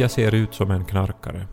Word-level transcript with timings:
Jag 0.00 0.10
ser 0.10 0.34
ut 0.34 0.54
som 0.54 0.70
en 0.70 0.84
knarkare? 0.84 1.46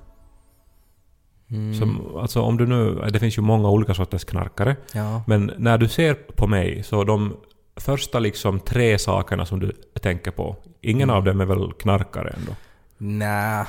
Mm. 1.51 1.73
Som, 1.73 2.17
alltså 2.17 2.41
om 2.41 2.57
du 2.57 2.65
nu, 2.67 3.09
det 3.13 3.19
finns 3.19 3.37
ju 3.37 3.41
många 3.41 3.69
olika 3.69 3.93
sorters 3.93 4.25
knarkare, 4.25 4.75
Ja. 4.93 5.23
men 5.27 5.51
när 5.57 5.77
du 5.77 5.87
ser 5.87 6.13
på 6.13 6.47
mig 6.47 6.83
så 6.83 7.03
de 7.03 7.37
första 7.75 8.19
liksom 8.19 8.59
tre 8.59 8.99
sakerna 8.99 9.45
som 9.45 9.59
du 9.59 9.71
tänker 10.01 10.31
på, 10.31 10.55
ingen 10.81 11.09
av 11.09 11.23
dem 11.23 11.41
är 11.41 11.45
väl 11.45 11.73
knarkare 11.73 12.29
ändå? 12.29 12.51
Nä. 12.97 13.65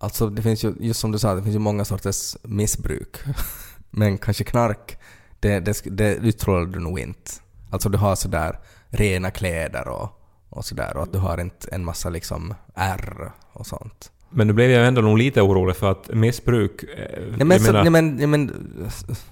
Alltså 0.00 0.28
det 0.30 0.42
finns 0.42 0.64
ju, 0.64 0.74
just 0.80 1.00
som 1.00 1.12
du 1.12 1.18
sa, 1.18 1.34
det 1.34 1.42
finns 1.42 1.54
ju 1.54 1.58
många 1.58 1.84
sorters 1.84 2.36
missbruk. 2.42 3.16
Men 3.90 4.18
kanske 4.18 4.44
knark, 4.44 4.98
det, 5.40 5.60
det, 5.60 5.82
det 5.84 6.14
utstrålar 6.14 6.66
du 6.66 6.78
nog 6.80 6.98
inte. 6.98 7.30
Alltså 7.70 7.88
du 7.88 7.98
har 7.98 8.14
sådär 8.14 8.58
rena 8.88 9.30
kläder 9.30 9.88
och, 9.88 10.20
och 10.54 10.64
sådär 10.64 10.96
och 10.96 11.02
att 11.02 11.12
du 11.12 11.18
har 11.18 11.40
inte 11.40 11.68
en 11.72 11.84
massa 11.84 12.08
liksom 12.08 12.54
ärr 12.74 13.30
och 13.52 13.66
sånt. 13.66 14.10
Men 14.36 14.46
nu 14.46 14.52
blev 14.52 14.70
jag 14.70 14.86
ändå 14.86 15.00
nog 15.00 15.18
lite 15.18 15.42
orolig 15.42 15.76
för 15.76 15.90
att 15.90 16.08
missbruk... 16.14 16.82
eh, 16.82 16.88
Nej 17.36 17.46
men, 17.46 17.60
så, 17.60 17.64
menar, 17.72 17.82
nej, 17.82 17.90
men, 17.90 18.16
nej, 18.16 18.26
men 18.26 18.52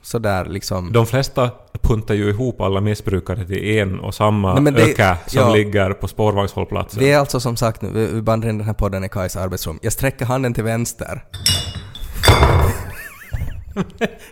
sådär 0.02 0.44
liksom. 0.44 0.92
De 0.92 1.06
flesta 1.06 1.50
puntar 1.82 2.14
ju 2.14 2.28
ihop 2.30 2.60
alla 2.60 2.80
missbrukare 2.80 3.46
till 3.46 3.64
en 3.78 4.00
och 4.00 4.14
samma 4.14 4.60
Nej, 4.60 4.72
det- 4.72 4.82
öka 4.82 5.16
som 5.26 5.40
ja. 5.40 5.52
ligger 5.54 5.92
på 5.92 6.08
spårvagnshållplatsen. 6.08 7.00
Vi 7.00 7.12
är 7.12 7.18
alltså 7.18 7.40
som 7.40 7.56
sagt 7.56 7.82
nu, 7.82 8.06
vi 8.14 8.22
bandar 8.22 8.48
in 8.48 8.58
den 8.58 8.66
här 8.66 8.74
podden 8.74 9.04
i 9.04 9.08
Kajs 9.08 9.36
arbetsrum. 9.36 9.78
Jag 9.82 9.92
sträcker 9.92 10.24
handen 10.24 10.54
till 10.54 10.64
vänster. 10.64 11.24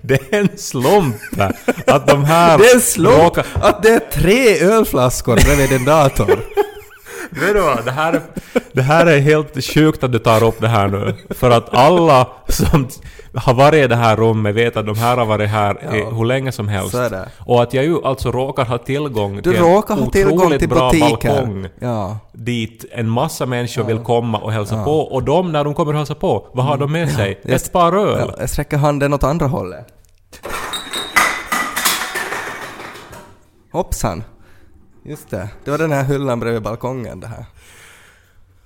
Det 0.02 0.32
är 0.32 0.40
en 0.40 0.58
slump 0.58 1.16
att 1.86 2.06
de 2.06 2.24
här... 2.24 2.58
Det 2.62 2.64
är 2.64 2.74
en 2.74 2.80
slump 2.80 3.18
råkar- 3.22 3.46
att 3.54 3.82
det 3.82 3.88
är 3.88 3.98
tre 4.12 4.58
ölflaskor 4.60 5.34
bredvid 5.36 5.72
en 5.72 5.84
dator. 5.84 6.40
Vet 7.30 7.54
du 7.54 7.60
vad? 7.60 7.84
Det 7.84 7.90
här, 7.90 8.12
är, 8.12 8.20
det 8.72 8.82
här 8.82 9.06
är 9.06 9.18
helt 9.18 9.64
sjukt 9.64 10.04
att 10.04 10.12
du 10.12 10.18
tar 10.18 10.44
upp 10.44 10.60
det 10.60 10.68
här 10.68 10.88
nu. 10.88 11.14
För 11.30 11.50
att 11.50 11.74
alla 11.74 12.26
som 12.48 12.88
har 13.34 13.54
varit 13.54 13.84
i 13.84 13.86
det 13.86 13.96
här 13.96 14.16
rummet 14.16 14.54
vet 14.54 14.76
att 14.76 14.86
de 14.86 14.98
här 14.98 15.16
har 15.16 15.26
varit 15.26 15.48
här 15.50 15.78
Ja. 15.82 16.10
hur 16.10 16.24
länge 16.24 16.52
som 16.52 16.68
helst. 16.68 16.94
Och 17.38 17.62
att 17.62 17.74
jag 17.74 17.84
ju 17.84 18.04
alltså 18.04 18.30
råkar 18.32 18.64
ha 18.64 18.78
tillgång 18.78 19.36
Du 19.36 19.42
till 19.52 19.60
råkar 19.60 19.94
en 19.96 20.02
ha 20.02 20.10
tillgång 20.10 20.58
till 20.58 20.68
bra 20.68 20.90
butiker. 20.90 21.28
balkong 21.28 21.66
Ja. 21.78 22.18
dit 22.32 22.84
en 22.92 23.08
massa 23.10 23.46
människor 23.46 23.84
vill 23.84 23.98
komma 23.98 24.38
och 24.38 24.52
hälsa 24.52 24.84
på. 24.84 25.00
Och 25.00 25.22
de, 25.22 25.52
när 25.52 25.64
de 25.64 25.74
kommer 25.74 25.92
och 25.92 25.98
hälsa 25.98 26.14
på, 26.14 26.46
vad 26.52 26.66
har 26.66 26.76
de 26.76 26.92
med 26.92 27.10
sig? 27.12 27.40
Jag- 27.42 27.54
Ett 27.54 27.72
par 27.72 27.92
öl. 27.92 28.24
Ja, 28.28 28.34
jag 28.40 28.50
sträcker 28.50 28.76
handen 28.76 29.14
åt 29.14 29.24
andra 29.24 29.46
hållet. 29.46 29.86
Hoppsan. 33.72 34.24
Just 35.04 35.30
det. 35.30 35.48
Det 35.64 35.70
var 35.70 35.78
den 35.78 35.92
här 35.92 36.04
hyllan 36.04 36.40
bredvid 36.40 36.62
balkongen 36.62 37.20
det 37.20 37.26
här. 37.26 37.44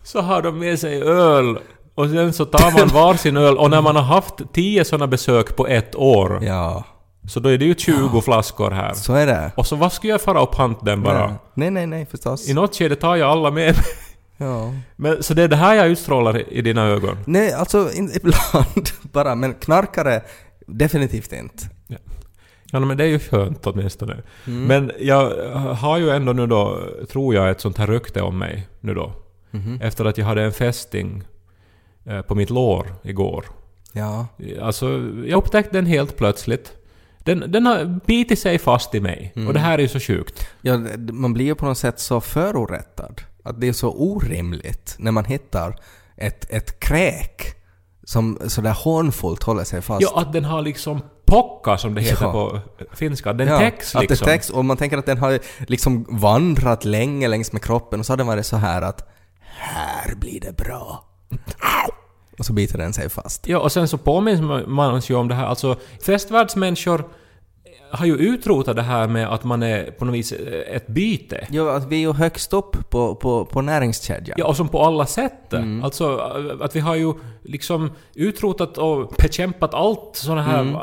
Så 0.02 0.20
har 0.20 0.42
de 0.42 0.58
med 0.58 0.78
sig 0.78 1.02
öl. 1.02 1.58
Och 1.94 2.08
sen 2.10 2.32
så 2.32 2.44
tar 2.44 2.78
man 2.78 2.88
varsin 2.94 3.36
öl. 3.36 3.58
Och 3.58 3.70
när 3.70 3.82
man 3.82 3.96
har 3.96 4.02
haft 4.02 4.34
tio 4.52 4.84
sådana 4.84 5.06
besök 5.06 5.56
på 5.56 5.66
ett 5.66 5.94
år, 5.96 6.38
Ja, 6.44 6.84
så 7.28 7.40
då 7.40 7.48
är 7.48 7.58
det 7.58 7.64
ju 7.64 7.74
20 7.74 8.20
flaskor 8.20 8.70
här. 8.70 8.94
så 8.94 9.14
är 9.14 9.26
det. 9.26 9.52
Och 9.56 9.66
så 9.66 9.76
vad 9.76 9.92
skulle 9.92 10.12
jag 10.12 10.20
fara 10.20 10.40
och 10.42 10.50
panta 10.52 10.84
den 10.84 11.02
bara? 11.02 11.34
Nej, 11.54 11.70
nej, 11.70 11.86
nej 11.86 12.06
förstås. 12.06 12.48
I 12.48 12.54
något 12.54 12.76
skede 12.76 12.96
tar 12.96 13.16
jag 13.16 13.30
alla 13.30 13.50
med 13.50 13.74
mig. 13.76 13.84
Ja. 14.36 14.72
Men, 14.96 15.22
så 15.22 15.34
det 15.34 15.42
är 15.42 15.48
det 15.48 15.56
här 15.56 15.74
jag 15.74 15.86
utstrålar 15.88 16.52
i 16.52 16.62
dina 16.62 16.82
ögon? 16.86 17.18
Nej, 17.24 17.52
alltså 17.52 17.92
in, 17.92 18.10
ibland 18.14 18.88
bara, 19.12 19.34
men 19.34 19.54
knarkare 19.54 20.22
definitivt 20.66 21.32
inte. 21.32 21.64
Ja 21.86 21.96
men 22.80 22.96
det 22.96 23.04
är 23.04 23.08
ju 23.08 23.18
skönt 23.18 23.66
åtminstone. 23.66 24.16
Men 24.44 24.92
jag 25.00 25.30
har 25.74 25.98
ju 25.98 26.10
ändå 26.10 26.32
nu 26.32 26.46
då, 26.46 26.80
tror 27.10 27.34
jag, 27.34 27.50
ett 27.50 27.60
sånt 27.60 27.78
här 27.78 27.86
rykte 27.86 28.22
om 28.22 28.38
mig 28.38 28.68
nu 28.80 28.94
då. 28.94 29.12
Efter 29.80 30.04
att 30.04 30.18
jag 30.18 30.26
hade 30.26 30.42
en 30.42 30.52
fästing 30.52 31.22
eh, 32.04 32.22
på 32.22 32.34
mitt 32.34 32.50
lår 32.50 32.94
igår. 33.02 33.44
Ja. 33.92 34.26
Alltså, 34.62 34.88
jag 35.26 35.38
upptäckte 35.38 35.76
den 35.76 35.86
helt 35.86 36.16
plötsligt. 36.16 36.72
Den, 37.18 37.44
den 37.48 37.66
har 37.66 38.00
bitit 38.06 38.38
sig 38.38 38.58
fast 38.58 38.94
i 38.94 39.00
mig. 39.00 39.32
Och 39.46 39.54
det 39.54 39.60
här 39.60 39.78
är 39.78 39.82
ju 39.82 39.88
så 39.88 40.00
sjukt. 40.00 40.48
ja, 40.60 40.78
man 41.12 41.32
blir 41.32 41.44
ju 41.44 41.54
på 41.54 41.66
något 41.66 41.78
sätt 41.78 42.00
så 42.00 42.20
förorättad. 42.20 43.22
Att 43.42 43.60
det 43.60 43.68
är 43.68 43.72
så 43.72 43.90
orimligt 43.92 44.96
när 44.98 45.12
man 45.12 45.24
hittar 45.24 45.76
ett, 46.16 46.50
ett 46.50 46.80
kräk 46.80 47.54
som 48.04 48.38
sådär 48.46 48.72
hånfullt 48.72 49.42
håller 49.42 49.64
sig 49.64 49.82
fast. 49.82 50.02
Ja, 50.02 50.20
att 50.20 50.32
den 50.32 50.44
har 50.44 50.62
liksom 50.62 51.00
pocka 51.24 51.78
som 51.78 51.94
det 51.94 52.00
heter 52.00 52.24
Ja. 52.24 52.32
på 52.32 52.60
finska. 52.92 53.32
Den 53.32 53.48
Ja, 53.48 53.58
täcks 53.58 53.94
Att 53.94 54.02
liksom. 54.02 54.26
det 54.26 54.32
täcks 54.32 54.50
och 54.50 54.64
man 54.64 54.76
tänker 54.76 54.98
att 54.98 55.06
den 55.06 55.18
har 55.18 55.38
liksom 55.66 56.06
vandrat 56.08 56.84
länge 56.84 57.28
längs 57.28 57.52
med 57.52 57.62
kroppen 57.62 58.00
och 58.00 58.06
så 58.06 58.12
har 58.12 58.16
den 58.16 58.26
varit 58.26 58.46
så 58.46 58.56
här 58.56 58.82
att 58.82 59.08
här 59.44 60.14
blir 60.14 60.40
det 60.40 60.56
bra. 60.56 61.04
Och 62.38 62.46
så 62.46 62.52
biter 62.52 62.78
den 62.78 62.92
sig 62.92 63.08
fast. 63.08 63.48
Ja, 63.48 63.58
och 63.58 63.72
sen 63.72 63.88
så 63.88 63.98
påminns 63.98 64.40
man 64.66 65.00
ju 65.00 65.14
om 65.14 65.28
det 65.28 65.34
här, 65.34 65.46
alltså 65.46 65.76
festvärldsmänniskor 66.06 67.04
har 67.96 68.06
ju 68.06 68.16
utrotat 68.16 68.76
det 68.76 68.82
här 68.82 69.08
med 69.08 69.28
att 69.28 69.44
man 69.44 69.62
är 69.62 69.90
på 69.90 70.04
något 70.04 70.14
vis 70.14 70.32
eh, 70.32 70.76
ett 70.76 70.86
byte. 70.86 71.46
Ja, 71.50 71.76
att 71.76 71.86
vi 71.86 71.96
är 71.96 72.00
ju 72.00 72.12
högst 72.12 72.52
upp 72.52 72.90
på, 72.90 73.14
på, 73.14 73.44
på 73.44 73.62
näringskedjan. 73.62 74.34
Ja, 74.38 74.46
och 74.46 74.56
som 74.56 74.68
på 74.68 74.82
alla 74.82 75.06
sätt. 75.06 75.52
Mm. 75.52 75.84
Alltså 75.84 76.04
eh, 76.14 76.64
att 76.64 76.76
vi 76.76 76.80
har 76.80 76.94
ju 76.94 77.14
liksom 77.42 77.90
utrotat 78.14 78.78
och 78.78 79.12
bekämpat 79.18 79.74
allt 79.74 80.10
såna 80.12 80.42
här... 80.42 80.76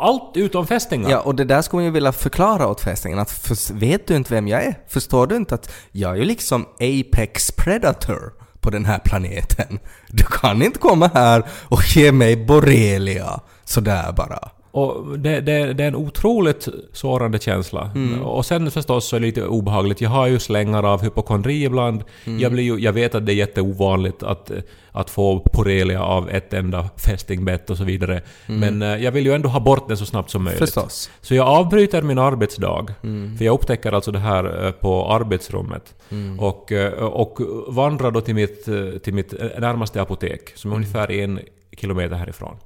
Allt 0.00 0.36
utom 0.36 0.66
fästingar. 0.66 1.04
Mm. 1.04 1.12
Ja, 1.12 1.20
och 1.20 1.34
det 1.34 1.44
där 1.44 1.62
skulle 1.62 1.78
man 1.78 1.84
ju 1.84 1.90
vilja 1.90 2.12
förklara 2.12 2.68
åt 2.68 2.80
fästingen 2.80 3.18
att 3.18 3.30
för, 3.30 3.74
vet 3.74 4.06
du 4.06 4.16
inte 4.16 4.34
vem 4.34 4.48
jag 4.48 4.64
är? 4.64 4.78
Förstår 4.88 5.26
du 5.26 5.36
inte 5.36 5.54
att 5.54 5.72
jag 5.92 6.12
är 6.12 6.16
ju 6.16 6.24
liksom 6.24 6.66
Apex 6.80 7.52
Predator 7.52 8.32
på 8.60 8.70
den 8.70 8.84
här 8.84 8.98
planeten? 8.98 9.78
Du 10.08 10.24
kan 10.24 10.62
inte 10.62 10.78
komma 10.78 11.10
här 11.14 11.44
och 11.68 11.82
ge 11.96 12.12
mig 12.12 12.46
borrelia 12.46 13.40
sådär 13.64 14.12
bara. 14.12 14.50
Och 14.70 15.18
det, 15.18 15.40
det, 15.40 15.72
det 15.72 15.84
är 15.84 15.88
en 15.88 15.96
otroligt 15.96 16.68
sårande 16.92 17.38
känsla. 17.38 17.90
Mm. 17.94 18.22
Och 18.22 18.46
sen 18.46 18.70
förstås 18.70 19.08
så 19.08 19.16
är 19.16 19.20
det 19.20 19.26
lite 19.26 19.46
obehagligt. 19.46 20.00
Jag 20.00 20.10
har 20.10 20.26
ju 20.26 20.38
slängar 20.38 20.82
av 20.82 21.02
hypokondri 21.02 21.64
ibland. 21.64 22.04
Mm. 22.24 22.40
Jag, 22.40 22.52
blir 22.52 22.62
ju, 22.64 22.78
jag 22.78 22.92
vet 22.92 23.14
att 23.14 23.26
det 23.26 23.32
är 23.32 23.34
jätteovanligt 23.34 24.22
att, 24.22 24.50
att 24.92 25.10
få 25.10 25.44
borrelia 25.54 26.02
av 26.02 26.30
ett 26.30 26.52
enda 26.52 26.88
fästingbett 27.06 27.70
och 27.70 27.76
så 27.76 27.84
vidare. 27.84 28.22
Men 28.46 28.82
eh, 28.82 28.88
jag 28.88 29.12
vill 29.12 29.26
ju 29.26 29.32
ändå 29.32 29.48
ha 29.48 29.60
bort 29.60 29.88
den 29.88 29.96
så 29.96 30.06
snabbt 30.06 30.30
som 30.30 30.44
möjligt. 30.44 30.60
Mm. 30.60 30.66
Förstås. 30.66 31.10
Så 31.20 31.34
jag 31.34 31.46
avbryter 31.46 32.02
min 32.02 32.18
arbetsdag. 32.18 32.86
Mm. 33.02 33.38
För 33.38 33.44
jag 33.44 33.54
upptäcker 33.54 33.92
alltså 33.92 34.12
det 34.12 34.18
här 34.18 34.66
eh, 34.66 34.70
på 34.72 35.12
arbetsrummet. 35.12 35.94
Mm. 36.10 36.40
Och, 36.40 36.72
eh, 36.72 36.92
och 36.92 37.38
vandrar 37.68 38.10
då 38.10 38.20
till 38.20 38.34
mitt, 38.34 38.64
till 39.02 39.14
mitt 39.14 39.32
närmaste 39.58 40.02
apotek, 40.02 40.52
som 40.54 40.72
är 40.72 40.76
Mm. 40.76 40.84
ungefär 40.84 41.10
en 41.10 41.40
kilometer 41.72 42.16
härifrån. 42.16 42.56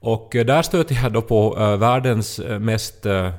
Och 0.00 0.36
eh, 0.36 0.44
där 0.46 0.62
stöter 0.62 0.94
jag 1.02 1.12
då 1.12 1.22
på 1.22 1.56
eh, 1.58 1.76
världens 1.76 2.38
eh, 2.38 2.58
mest 2.58 3.06
eh, 3.06 3.30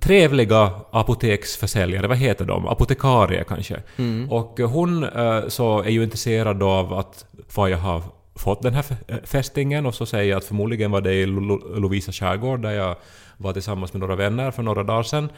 trevliga 0.00 0.70
apoteksförsäljare, 0.90 2.06
vad 2.06 2.16
heter 2.16 2.44
de? 2.44 2.66
Apotekarie 2.66 3.44
kanske. 3.48 3.82
Mm. 3.96 4.32
Och 4.32 4.58
hon 4.60 5.04
eh, 5.04 5.48
så 5.48 5.82
är 5.82 5.90
ju 5.90 6.02
intresserad 6.02 6.62
av 6.62 6.92
att 6.94 7.24
vad 7.54 7.70
jag 7.70 7.78
har 7.78 8.02
fått 8.34 8.62
den 8.62 8.74
här 8.74 8.84
fästingen 9.26 9.86
och 9.86 9.94
så 9.94 10.06
säger 10.06 10.30
jag 10.30 10.38
att 10.38 10.44
förmodligen 10.44 10.90
var 10.90 11.00
det 11.00 11.14
i 11.14 11.26
Lo- 11.26 11.40
Lo- 11.40 11.78
Lovisa 11.78 12.12
skärgård 12.12 12.62
där 12.62 12.70
jag 12.70 12.96
var 13.36 13.52
tillsammans 13.52 13.92
med 13.92 14.00
några 14.00 14.16
vänner 14.16 14.50
för 14.50 14.62
några 14.62 14.82
dagar 14.82 15.02
sedan. 15.02 15.28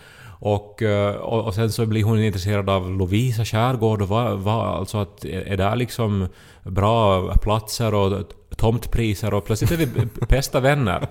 Och, 0.41 0.83
och, 1.21 1.45
och 1.47 1.55
sen 1.55 1.73
så 1.73 1.87
blir 1.87 2.05
hon 2.05 2.19
intresserad 2.19 2.71
av 2.71 2.91
Lovisa 2.91 3.45
skärgård 3.45 4.03
och 4.03 4.09
vad, 4.09 4.39
vad, 4.39 4.67
alltså 4.67 4.99
att 4.99 5.25
är 5.25 5.57
det 5.57 5.75
liksom 5.77 6.27
bra 6.63 7.33
platser 7.35 7.95
och 7.95 8.23
tomtpriser 8.59 9.35
och 9.35 9.47
plötsligt 9.47 9.71
är 9.71 9.77
vi 9.77 9.89
bästa 10.29 10.61
vänner. 10.61 11.09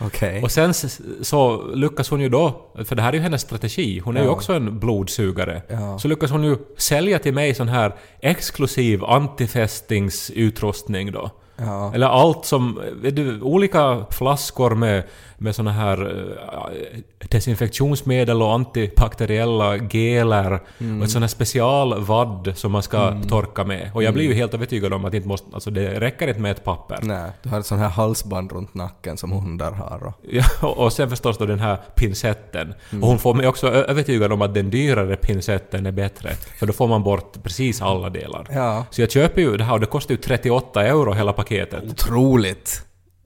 Okej. 0.00 0.42
Och 0.42 0.50
sen 0.50 0.74
så 1.22 1.66
lyckas 1.74 2.10
hon 2.10 2.20
ju 2.20 2.28
då, 2.28 2.70
för 2.84 2.96
det 2.96 3.02
här 3.02 3.08
är 3.08 3.12
ju 3.16 3.20
hennes 3.20 3.42
strategi, 3.42 3.98
hon 3.98 4.16
är 4.16 4.20
ju 4.20 4.26
Ja. 4.26 4.32
också 4.32 4.52
en 4.52 4.78
blodsugare. 4.78 5.62
Ja. 5.68 5.98
Så 5.98 6.08
lyckas 6.08 6.30
hon 6.30 6.44
ju 6.44 6.56
sälja 6.76 7.18
till 7.18 7.34
mig 7.34 7.54
sån 7.54 7.68
här 7.68 7.94
exklusiv 8.20 9.04
antifästingsutrustning 9.04 11.12
då. 11.12 11.30
Ja. 11.66 11.94
Eller 11.94 12.06
allt 12.06 12.44
som, 12.44 12.80
du, 13.12 13.40
olika 13.40 14.04
flaskor 14.10 14.74
med, 14.74 15.02
med 15.38 15.54
såna 15.54 15.72
här 15.72 16.02
eh, 16.02 16.98
desinfektionsmedel 17.28 18.42
och 18.42 18.52
antibakteriella 18.52 19.78
geler 19.78 20.60
och 20.98 21.04
ett 21.04 21.10
sån 21.10 21.22
här 21.22 21.28
specialvadd 21.28 22.52
som 22.56 22.72
man 22.72 22.82
ska 22.82 23.22
torka 23.28 23.64
med. 23.64 23.90
Och 23.94 24.02
jag 24.02 24.14
blir 24.14 24.24
ju 24.24 24.34
helt 24.34 24.54
övertygad 24.54 24.92
om 24.92 25.04
att 25.04 25.10
det 25.10 25.16
inte 25.16 25.28
måste, 25.28 25.46
alltså 25.54 25.70
det 25.70 26.00
räcker 26.00 26.28
inte 26.28 26.40
med 26.40 26.50
ett 26.50 26.64
papper. 26.64 26.98
Nej, 27.02 27.30
du 27.42 27.48
har 27.48 27.60
ett 27.60 27.66
sånt 27.66 27.80
här 27.80 27.88
halsband 27.88 28.52
runt 28.52 28.74
nacken 28.74 29.16
som 29.16 29.32
hundar 29.32 29.72
har 29.72 30.06
och... 30.06 30.12
Ja, 30.62 30.68
och 30.68 30.92
sen 30.92 31.10
förstås 31.10 31.38
då 31.38 31.46
den 31.46 31.58
här 31.58 31.78
pincetten. 31.94 32.74
Och 33.02 33.08
hon 33.08 33.18
får 33.18 33.34
mig 33.34 33.46
också 33.46 33.68
övertygad 33.68 34.32
om 34.32 34.42
att 34.42 34.54
den 34.54 34.70
dyrare 34.70 35.16
pincetten 35.16 35.86
är 35.86 35.92
bättre. 35.92 36.30
För 36.58 36.66
då 36.66 36.72
får 36.72 36.88
man 36.88 37.02
bort 37.02 37.42
precis 37.42 37.82
alla 37.82 38.10
delar. 38.10 38.46
Ja. 38.50 38.84
Så 38.90 39.00
jag 39.00 39.10
köper 39.10 39.40
ju 39.42 39.56
det 39.56 39.64
här 39.64 39.72
och 39.72 39.80
det 39.80 39.86
kostar 39.86 40.14
ju 40.14 40.20
38 40.20 40.86
euro 40.86 41.12
hela 41.12 41.32
paketet. 41.32 41.51
Otroligt 41.90 42.82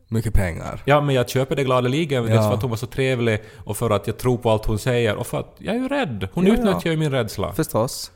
mycket 0.08 0.34
pengar. 0.34 0.82
Ja, 0.84 1.00
men 1.00 1.14
jag 1.14 1.28
köper 1.28 1.56
det 1.56 1.64
gladeligen. 1.64 2.22
Dels 2.24 2.34
Ja. 2.34 2.42
för 2.42 2.54
att 2.54 2.62
hon 2.62 2.70
var 2.70 2.76
så 2.76 2.86
trevlig 2.86 3.42
och 3.64 3.76
för 3.76 3.90
att 3.90 4.06
jag 4.06 4.18
tror 4.18 4.36
på 4.38 4.50
allt 4.50 4.66
hon 4.66 4.78
säger 4.78 5.16
och 5.16 5.26
för 5.26 5.40
att 5.40 5.54
jag 5.58 5.74
är 5.74 5.78
ju 5.80 5.88
rädd. 5.88 6.28
Hon 6.32 6.46
Ja, 6.46 6.52
utnyttjar 6.52 6.80
ja. 6.84 6.90
ju 6.90 6.96
min 6.96 7.10
rädsla. 7.10 7.52
Förstås. 7.52 8.10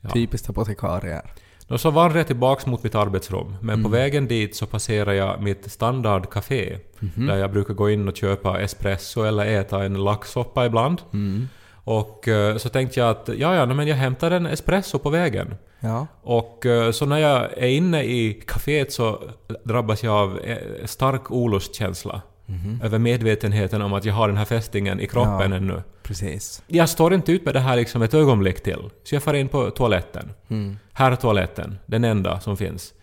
Ja. 0.00 0.10
Typiskt 0.10 0.50
apotekarier. 0.50 1.22
Och 1.68 1.80
så 1.80 1.90
vandrade 1.90 2.18
jag 2.20 2.26
tillbaks 2.26 2.66
mot 2.66 2.82
mitt 2.82 2.94
arbetsrum, 2.94 3.56
men 3.60 3.70
Mm. 3.74 3.82
på 3.82 3.88
vägen 3.88 4.26
dit 4.28 4.56
så 4.56 4.66
passerade 4.66 5.14
jag 5.16 5.42
mitt 5.42 5.70
standardcafé, 5.72 6.78
Mhm. 6.98 7.26
där 7.26 7.36
jag 7.36 7.52
brukar 7.52 7.74
gå 7.74 7.90
in 7.90 8.08
och 8.08 8.16
köpa 8.16 8.60
espresso 8.60 9.22
eller 9.24 9.46
äta 9.46 9.84
en 9.84 10.04
laxsoppa 10.04 10.66
ibland. 10.66 11.02
Mm. 11.12 11.48
Och 11.74 12.28
eh, 12.28 12.56
så 12.56 12.68
tänkte 12.68 13.00
jag 13.00 13.10
att 13.10 13.28
ja, 13.36 13.54
ja, 13.54 13.66
men 13.66 13.86
jag 13.88 13.96
hämtar 13.96 14.30
en 14.30 14.46
espresso 14.46 14.98
på 14.98 15.10
vägen. 15.10 15.54
Ja. 15.86 16.06
Och 16.22 16.66
eh, 16.66 16.90
så 16.90 17.06
när 17.06 17.18
jag 17.18 17.58
är 17.58 17.68
inne 17.68 18.02
i 18.02 18.42
kaféet 18.46 18.90
så 18.90 19.18
drabbas 19.64 20.02
jag 20.02 20.14
av 20.14 20.38
eh, 20.38 20.56
stark 20.84 21.30
olustkänsla. 21.30 22.22
Över 22.82 22.98
medvetenheten 22.98 23.82
om 23.82 23.92
att 23.92 24.04
jag 24.04 24.14
har 24.14 24.28
den 24.28 24.36
här 24.36 24.44
fästingen 24.44 25.00
i 25.00 25.06
kroppen. 25.06 25.50
Ja. 25.50 25.56
ännu. 25.56 25.82
Precis. 26.02 26.62
Jag 26.66 26.88
står 26.88 27.14
inte 27.14 27.32
ut 27.32 27.44
med 27.44 27.54
det 27.54 27.60
här 27.60 27.76
liksom 27.76 28.02
ett 28.02 28.14
ögonblick 28.14 28.62
till. 28.62 28.90
Så 29.04 29.14
jag 29.14 29.22
far 29.22 29.34
in 29.34 29.48
på 29.48 29.70
toaletten. 29.70 30.32
Mm. 30.48 30.78
Herrtoaletten, 30.92 31.78
den 31.86 32.04
enda 32.04 32.40
som 32.40 32.56
finns. 32.56 32.94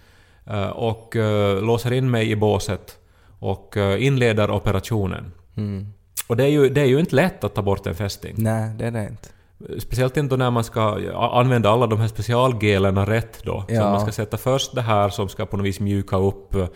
Eh, 0.46 0.68
och 0.68 1.16
låser 1.62 1.94
in 1.94 2.12
mig 2.12 2.32
i 2.32 2.36
båset 2.36 2.98
och 3.40 3.76
inleder 4.00 4.52
operationen. 4.52 5.32
Mm. 5.58 5.88
Och 6.28 6.38
det 6.38 6.44
är, 6.44 6.50
ju, 6.50 6.70
det 6.70 6.82
är 6.82 6.86
ju 6.86 7.00
inte 7.00 7.16
lätt 7.16 7.44
att 7.44 7.56
ta 7.56 7.62
bort 7.62 7.88
en 7.88 7.96
fästing. 7.96 8.34
Nej, 8.38 8.72
det 8.78 8.86
är 8.86 8.92
det 8.92 9.08
inte. 9.08 9.30
Speciellt 9.80 10.18
inte 10.18 10.38
när 10.38 10.52
man 10.52 10.64
ska 10.64 11.00
använda 11.34 11.70
alla 11.70 11.88
de 11.88 12.00
här 12.00 12.08
specialgelerna 12.08 13.06
rätt 13.06 13.44
då. 13.44 13.66
Så 13.68 13.74
Ja. 13.74 13.90
man 13.92 14.02
ska 14.02 14.12
sätta 14.12 14.38
först 14.38 14.76
det 14.76 14.82
här 14.82 15.10
som 15.10 15.30
ska 15.30 15.46
på 15.46 15.58
något 15.58 15.66
vis 15.66 15.80
mjuka 15.80 16.18
upp 16.18 16.56
eh, 16.56 16.68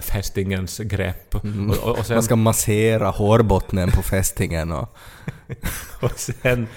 fästingens 0.00 0.78
grepp. 0.78 1.34
Och, 1.34 1.44
och, 1.84 1.98
och, 1.98 2.06
sen, 2.06 2.16
Man 2.16 2.22
ska 2.22 2.36
massera 2.36 3.10
hårbottnen 3.10 3.90
på 3.90 4.02
fästingen 4.02 4.72
och... 4.72 4.96
och 6.00 6.18
sen 6.18 6.68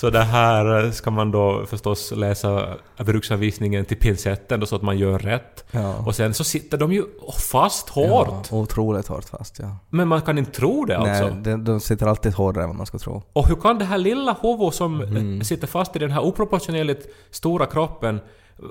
så 0.00 0.10
det 0.10 0.22
här 0.22 0.90
ska 0.90 1.10
man 1.10 1.30
då 1.30 1.66
förstås 1.66 2.12
läsa 2.16 2.68
bruksanvisningen 2.96 3.84
till 3.84 3.96
pincetten 3.96 4.60
då 4.60 4.66
så 4.66 4.76
att 4.76 4.82
man 4.82 4.98
gör 4.98 5.18
rätt. 5.18 5.64
Ja. 5.70 5.94
Och 6.06 6.14
sen 6.14 6.34
så 6.34 6.44
sitter 6.44 6.78
de 6.78 6.92
ju 6.92 7.04
fast 7.50 7.88
hårt. 7.88 8.46
Ja, 8.50 8.56
otroligt 8.56 9.08
hårt 9.08 9.24
fast, 9.24 9.58
ja. 9.58 9.76
Men 9.90 10.08
man 10.08 10.22
kan 10.22 10.38
inte 10.38 10.50
tro 10.50 10.84
det 10.84 10.96
alltså. 10.98 11.24
Nej, 11.28 11.42
de, 11.42 11.64
de 11.64 11.80
sitter 11.80 12.06
alltid 12.06 12.34
hårdare 12.34 12.62
än 12.64 12.68
vad 12.70 12.76
man 12.76 12.86
ska 12.86 12.98
tro. 12.98 13.22
Och 13.32 13.48
hur 13.48 13.54
kan 13.56 13.78
det 13.78 13.84
här 13.84 13.98
lilla 13.98 14.36
huvudet 14.42 14.74
som 14.74 15.00
Mm. 15.00 15.44
sitter 15.44 15.66
fast 15.66 15.96
i 15.96 15.98
den 15.98 16.10
här 16.10 16.20
oproportionerligt 16.24 17.06
stora 17.30 17.66
kroppen 17.66 18.20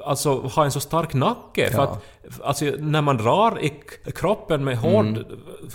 alltså 0.05 0.39
ha 0.39 0.65
en 0.65 0.71
så 0.71 0.79
stark 0.79 1.13
nacke? 1.13 1.69
För 1.71 1.77
Ja. 1.77 1.83
att 1.83 2.03
alltså, 2.43 2.65
när 2.79 3.01
man 3.01 3.17
drar 3.17 3.59
i 3.63 3.73
kroppen 4.15 4.63
med 4.63 4.77
hård 4.77 5.25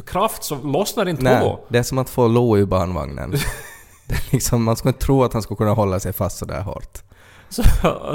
kraft 0.06 0.44
så 0.44 0.56
lossnar 0.64 1.08
inte 1.08 1.22
Mm. 1.30 1.42
Nej, 1.42 1.56
det 1.68 1.78
är 1.78 1.82
som 1.82 1.98
att 1.98 2.10
få 2.10 2.28
Lo 2.28 2.58
i 2.58 2.66
barnvagnen. 2.66 3.34
liksom, 4.32 4.64
man 4.64 4.76
skulle 4.76 4.90
inte 4.90 5.04
tro 5.06 5.24
att 5.24 5.32
han 5.32 5.42
skulle 5.42 5.58
kunna 5.58 5.72
hålla 5.72 6.00
sig 6.00 6.12
fast 6.12 6.38
så 6.38 6.44
där 6.44 6.60
hårt. 6.60 6.98
Så, 7.48 7.62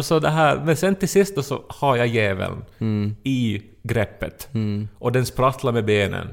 så 0.02 0.20
det 0.20 0.30
här, 0.30 0.62
men 0.66 0.78
sen 0.78 0.96
till 0.96 1.10
sist 1.10 1.36
då 1.36 1.44
så 1.44 1.62
har 1.68 1.96
jag 1.96 2.08
jäveln 2.08 2.66
i 3.24 3.62
greppet. 3.84 4.50
Och 5.00 5.12
den 5.12 5.26
sprattlar 5.26 5.72
med 5.72 5.86
benen. 5.86 6.28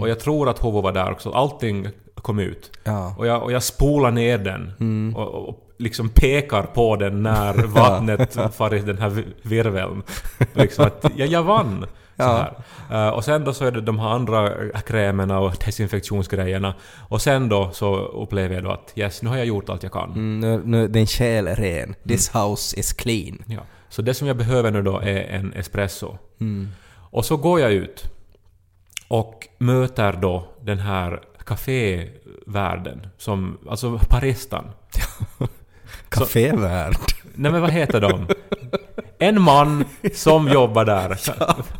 Och 0.00 0.08
jag 0.08 0.20
tror 0.20 0.48
att 0.48 0.64
huvudet 0.64 0.82
var 0.84 0.92
där 0.92 1.12
också. 1.12 1.30
Allting 1.30 1.88
kom 2.14 2.38
ut. 2.38 2.70
Ja. 2.84 3.14
Och 3.18 3.26
jag, 3.26 3.42
och 3.42 3.52
jag 3.52 3.62
spolar 3.62 4.10
ner 4.10 4.38
den 4.38 4.72
och, 5.16 5.28
och, 5.28 5.48
och 5.48 5.68
liksom 5.78 6.08
pekar 6.08 6.62
på 6.62 6.96
den 6.96 7.22
när 7.22 7.54
vattnet 7.66 8.38
far 8.56 8.74
i 8.74 8.78
den 8.78 8.98
här 8.98 9.08
vi- 9.08 9.34
virveln. 9.42 10.02
Liksom 10.52 10.84
att 10.84 11.04
jag, 11.16 11.28
jag 11.28 11.42
vann! 11.42 11.86
Ja. 12.24 12.54
Eh, 12.90 13.08
och 13.08 13.24
sen 13.24 13.44
då 13.44 13.52
så 13.52 13.64
är 13.64 13.70
det 13.70 13.80
de 13.80 13.98
här 13.98 14.08
andra 14.08 14.50
krämerna 14.86 15.38
och 15.38 15.56
desinfektionsgrejerna. 15.64 16.74
Och 17.08 17.22
sen 17.22 17.48
då 17.48 17.70
så 17.72 17.96
upplever 17.96 18.54
jag 18.54 18.64
då 18.64 18.70
att 18.70 18.92
yes, 18.94 19.22
nu 19.22 19.28
har 19.28 19.36
jag 19.36 19.46
gjort 19.46 19.68
allt 19.68 19.82
jag 19.82 19.92
kan. 19.92 20.10
Mm, 20.10 20.40
nu, 20.40 20.62
nu, 20.64 20.88
din 20.88 21.06
själ 21.06 21.48
är 21.48 21.56
ren. 21.56 21.94
This 22.08 22.34
house 22.34 22.80
is 22.80 22.92
clean. 22.92 23.42
Ja. 23.46 23.60
Så 23.88 24.02
det 24.02 24.14
som 24.14 24.26
jag 24.26 24.36
behöver 24.36 24.70
nu 24.70 24.82
då 24.82 24.98
är 24.98 25.20
en 25.20 25.52
espresso. 25.52 26.18
Och 27.10 27.24
så 27.24 27.36
går 27.36 27.60
jag 27.60 27.72
ut 27.72 28.10
och 29.08 29.48
möter 29.58 30.12
då 30.12 30.48
den 30.60 30.78
här 30.78 31.20
kafévärden, 31.44 33.06
som, 33.18 33.58
alltså 33.70 33.98
paristan. 34.08 34.64
Cafévärd. 36.08 36.96
Nej 37.34 37.52
men 37.52 37.60
vad 37.60 37.70
heter 37.70 38.00
de? 38.00 38.26
En 39.18 39.42
man 39.42 39.84
som 40.14 40.48
jobbar 40.48 40.84
där. 40.84 41.20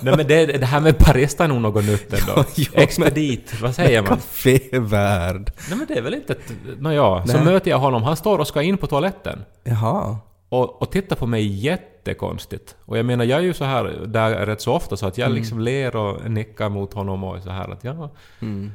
Nej 0.00 0.16
men 0.16 0.26
det, 0.26 0.46
det 0.46 0.66
här 0.66 0.80
med 0.80 0.98
parista 0.98 1.44
är 1.44 1.48
nog 1.48 1.60
något 1.60 1.84
nytt 1.84 2.12
ändå. 2.12 2.44
Ja, 2.56 2.66
men- 2.74 2.82
Expedit, 2.82 3.60
vad 3.62 3.74
säger 3.74 4.02
man? 4.02 4.08
Cafévärd. 4.18 5.52
Nej 5.68 5.78
men 5.78 5.86
det 5.88 5.94
är 5.98 6.02
väl 6.02 6.14
inte 6.14 6.32
ett... 6.32 6.52
Nåja, 6.78 7.26
så 7.26 7.38
möter 7.38 7.70
jag 7.70 7.78
honom. 7.78 8.02
Han 8.02 8.16
står 8.16 8.38
och 8.38 8.46
ska 8.46 8.62
in 8.62 8.78
på 8.78 8.86
toaletten. 8.86 9.44
Jaha. 9.64 10.16
Och, 10.48 10.82
och 10.82 10.90
tittar 10.92 11.16
på 11.16 11.26
mig 11.26 11.46
jättekonstigt. 11.46 12.76
Och 12.84 12.98
jag 12.98 13.06
menar, 13.06 13.24
jag 13.24 13.38
är 13.38 13.42
ju 13.42 13.54
så 13.54 13.64
här 13.64 13.84
där 14.06 14.46
rätt 14.46 14.60
så 14.60 14.72
ofta 14.74 14.96
så 14.96 15.06
att 15.06 15.18
jag 15.18 15.30
liksom 15.32 15.60
ler 15.60 15.96
och 15.96 16.30
nickar 16.30 16.68
mot 16.68 16.94
honom 16.94 17.24
och 17.24 17.42
så 17.42 17.50
här 17.50 17.72
att 17.72 17.84
ja... 17.84 18.10
Mm. 18.40 18.72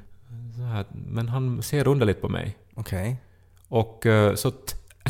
Så 0.58 0.62
här, 0.64 0.86
men 0.92 1.30
han 1.30 1.64
ser 1.64 1.88
underligt 1.88 2.22
på 2.22 2.30
mig. 2.30 2.58
Okej. 2.76 3.18
Och 3.68 4.06
eh, 4.06 4.36
så 4.36 4.52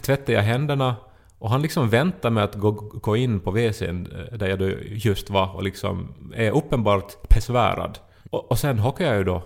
tvättar 0.01 0.33
jag 0.33 0.41
händerna 0.41 0.95
och 1.43 1.49
han 1.49 1.61
liksom 1.61 1.89
väntar 1.89 2.29
med 2.29 2.43
att 2.43 2.55
gå, 2.55 2.71
gå 3.01 3.17
in 3.17 3.39
på 3.39 3.51
WCn 3.51 4.03
där 4.31 4.47
jag 4.47 4.61
just 4.83 5.29
var 5.29 5.55
och 5.55 5.63
liksom 5.63 6.13
är 6.35 6.51
uppenbart 6.51 7.29
besvärad. 7.29 7.99
Och, 8.31 8.51
och 8.51 8.59
sen 8.59 8.79
hockar 8.79 9.05
jag 9.05 9.17
ju 9.17 9.23
då 9.23 9.43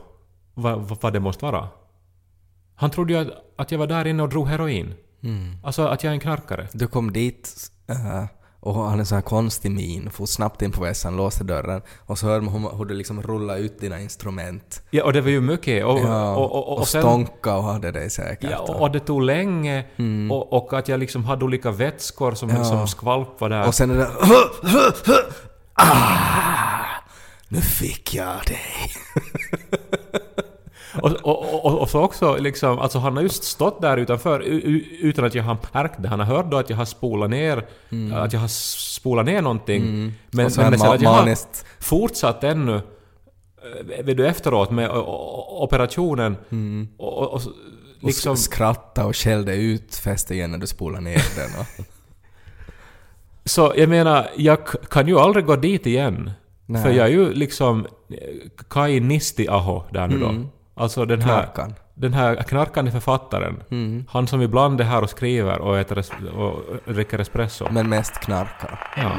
vad, 0.53 0.79
vad, 0.79 1.01
vad 1.01 1.13
det 1.13 1.19
måste 1.19 1.45
vara. 1.45 1.67
Han 2.75 2.89
trodde 2.89 3.13
ju 3.13 3.19
att, 3.19 3.27
att 3.55 3.71
jag 3.71 3.79
var 3.79 3.87
där 3.87 4.07
inne 4.07 4.23
och 4.23 4.29
drog 4.29 4.47
heroin. 4.47 4.93
Mm. 5.23 5.55
Alltså 5.63 5.87
att 5.87 6.03
jag 6.03 6.11
är 6.11 6.13
en 6.13 6.19
knarkare. 6.19 6.67
Du 6.73 6.87
kom 6.87 7.13
dit 7.13 7.71
eh, 7.87 8.25
och 8.67 8.83
han 8.89 8.99
en 8.99 9.05
sån 9.05 9.15
här 9.15 9.21
konstig 9.21 9.71
min, 9.71 10.09
for 10.11 10.25
snabbt 10.25 10.61
in 10.61 10.71
på 10.71 10.81
vässan, 10.83 11.17
låste 11.17 11.43
dörren 11.43 11.81
och 11.99 12.17
så 12.17 12.27
hör 12.27 12.41
man 12.41 12.53
hur, 12.53 12.77
hur 12.77 12.85
du 12.85 12.93
liksom 12.95 13.21
rullar 13.21 13.57
ut 13.57 13.79
dina 13.79 13.99
instrument. 13.99 14.81
Ja, 14.89 15.03
och 15.03 15.13
det 15.13 15.21
var 15.21 15.29
ju 15.29 15.41
mycket. 15.41 15.85
Och, 15.85 15.99
Ja, 15.99 16.35
och, 16.35 16.51
och, 16.51 16.67
och, 16.71 16.77
och 16.77 16.87
sen, 16.87 17.01
stånka 17.01 17.55
och 17.55 17.63
hade 17.63 17.91
dig 17.91 18.09
säkert. 18.09 18.49
Ja, 18.51 18.57
och 18.57 18.91
det 18.91 18.99
tog 18.99 19.21
länge. 19.21 19.85
Och, 20.31 20.53
och 20.53 20.73
att 20.73 20.87
jag 20.87 20.99
liksom 20.99 21.25
hade 21.25 21.45
olika 21.45 21.71
vätskor 21.71 22.31
som, 22.31 22.49
Ja. 22.49 22.63
som 22.63 22.87
skvalpade 22.87 23.55
där. 23.55 23.67
Och 23.67 23.75
sen 23.75 23.91
är 23.91 23.95
det 23.95 24.07
ah, 25.73 26.85
Nu 27.47 27.61
fick 27.61 28.13
jag 28.13 28.35
dig. 28.47 28.91
Och, 31.03 31.11
och, 31.11 31.65
och, 31.65 31.79
och 31.81 31.89
så 31.89 32.01
också 32.01 32.37
liksom, 32.39 32.79
alltså 32.79 32.99
han 32.99 33.15
har 33.15 33.23
just 33.23 33.43
stått 33.43 33.81
där 33.81 33.97
utanför 33.97 34.39
utan 35.01 35.25
att 35.25 35.35
jag 35.35 35.43
har 35.43 35.57
märkt 35.73 35.95
det. 36.03 36.07
Han 36.09 36.19
har 36.19 36.25
hört 36.27 36.51
då 36.51 36.57
att 36.57 36.69
jag 36.69 36.77
har 36.77 36.85
spolat 36.85 37.29
ner, 37.29 37.57
att 38.13 38.33
jag 38.33 38.39
har 38.39 38.47
spolat 38.47 39.25
ner 39.25 39.41
någonting. 39.41 39.83
Men, 39.83 39.93
Mm. 39.93 40.07
Och 40.07 40.35
men, 40.35 40.45
men 40.71 40.79
sen 40.79 40.89
ma- 40.89 40.95
att 40.95 41.01
jag 41.01 41.09
har 41.09 41.35
fortsatt 41.79 42.43
ännu, 42.43 42.75
eh, 42.75 44.03
vet 44.05 44.17
du, 44.17 44.27
efteråt 44.27 44.71
med 44.71 44.89
operationen. 45.49 46.37
Och, 46.97 47.17
och, 47.17 47.33
och 47.33 47.33
Och 47.33 48.07
liksom, 48.07 48.33
s- 48.33 48.43
skratta 48.43 49.05
och 49.05 49.15
skällde 49.15 49.55
ut 49.55 49.95
fästingen 49.95 50.51
när 50.51 50.57
du 50.57 50.67
spolade 50.67 51.03
ner 51.03 51.23
den. 51.35 51.59
Och, 51.59 51.85
så 53.49 53.73
jag 53.77 53.89
menar, 53.89 54.29
jag 54.35 54.59
kan 54.89 55.07
ju 55.07 55.19
aldrig 55.19 55.45
gå 55.45 55.55
dit 55.55 55.85
igen. 55.85 56.31
Nej. 56.65 56.83
För 56.83 56.89
jag 56.91 57.07
är 57.07 57.11
ju 57.11 57.33
liksom 57.33 57.85
eh, 58.09 58.17
Kai 58.69 58.99
Nisti-aho 58.99 59.83
där 59.91 60.07
nu 60.07 60.19
då. 60.19 60.27
Alltså 60.77 61.05
den 61.05 61.21
här... 61.21 61.41
Knarkan. 61.43 61.73
Den 61.99 62.13
här 62.13 62.35
knarkande 62.35 62.91
författaren. 62.91 63.63
Han 64.09 64.27
som 64.27 64.41
ibland 64.41 64.81
är 64.81 64.85
här 64.85 65.01
och 65.03 65.09
skriver 65.09 65.59
och, 65.59 65.77
äter 65.77 65.97
es- 65.97 66.11
och 66.37 66.93
dricker 66.93 67.19
espresso. 67.19 67.67
Men 67.71 67.89
mest 67.89 68.19
knarkar. 68.19 68.79
Ja. 68.97 69.11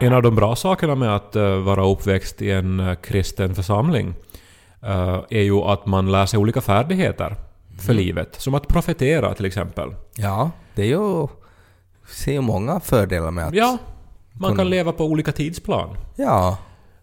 En 0.00 0.12
av 0.12 0.22
de 0.22 0.34
bra 0.36 0.56
sakerna 0.56 0.94
med 0.94 1.16
att 1.16 1.36
eh, 1.36 1.56
vara 1.56 1.86
uppväxt 1.86 2.42
i 2.42 2.50
en 2.50 2.80
eh, 2.80 2.94
kristen 2.94 3.54
församling 3.54 4.14
är 5.28 5.42
ju 5.42 5.54
att 5.60 5.86
man 5.86 6.12
lär 6.12 6.26
sig 6.26 6.38
olika 6.38 6.60
färdigheter 6.60 7.36
för 7.78 7.94
livet. 7.94 8.34
Som 8.38 8.54
att 8.54 8.68
profetera 8.68 9.34
till 9.34 9.44
exempel. 9.44 9.94
Ja, 10.16 10.50
det 10.74 10.82
är 10.82 10.86
ju... 10.86 11.28
ser 12.08 12.32
ju 12.32 12.40
många 12.40 12.80
fördelar 12.80 13.30
med 13.30 13.46
att... 13.46 13.54
Ja, 13.54 13.78
man 14.32 14.50
kunna- 14.50 14.56
kan 14.62 14.70
leva 14.70 14.92
på 14.92 15.04
olika 15.04 15.32
tidsplan. 15.32 15.96
Ja. 16.16 16.58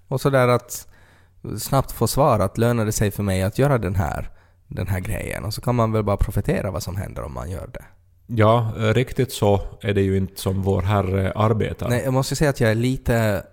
Och 0.08 0.22
sådär 0.22 0.48
att 0.48 0.88
snabbt 1.60 1.92
få 1.92 2.08
svar 2.08 2.40
att 2.40 2.58
lönar 2.58 2.86
det 2.86 2.92
sig 2.92 3.12
för 3.12 3.24
mig 3.24 3.44
att 3.44 3.60
göra 3.60 3.78
den 3.78 3.96
här, 3.96 4.30
den 4.68 4.88
här 4.88 5.00
grejen? 5.00 5.46
Och 5.46 5.54
så 5.54 5.62
kan 5.62 5.76
man 5.76 5.92
väl 5.92 6.04
bara 6.04 6.18
profetera 6.18 6.72
vad 6.72 6.84
som 6.84 6.96
händer 6.96 7.24
om 7.24 7.34
man 7.34 7.52
gör 7.52 7.70
det. 7.74 7.86
Ja, 8.28 8.72
eh, 8.78 8.94
riktigt 8.94 9.32
så 9.34 9.62
är 9.82 9.94
det 9.94 10.02
ju 10.02 10.18
inte 10.18 10.42
som 10.42 10.62
vår 10.62 10.82
Herre 10.82 11.32
arbetar. 11.36 11.90
Nej, 11.90 12.02
jag 12.04 12.14
måste 12.14 12.36
säga 12.36 12.50
att 12.50 12.60
jag 12.60 12.72
är 12.72 12.76
lite 12.76 13.44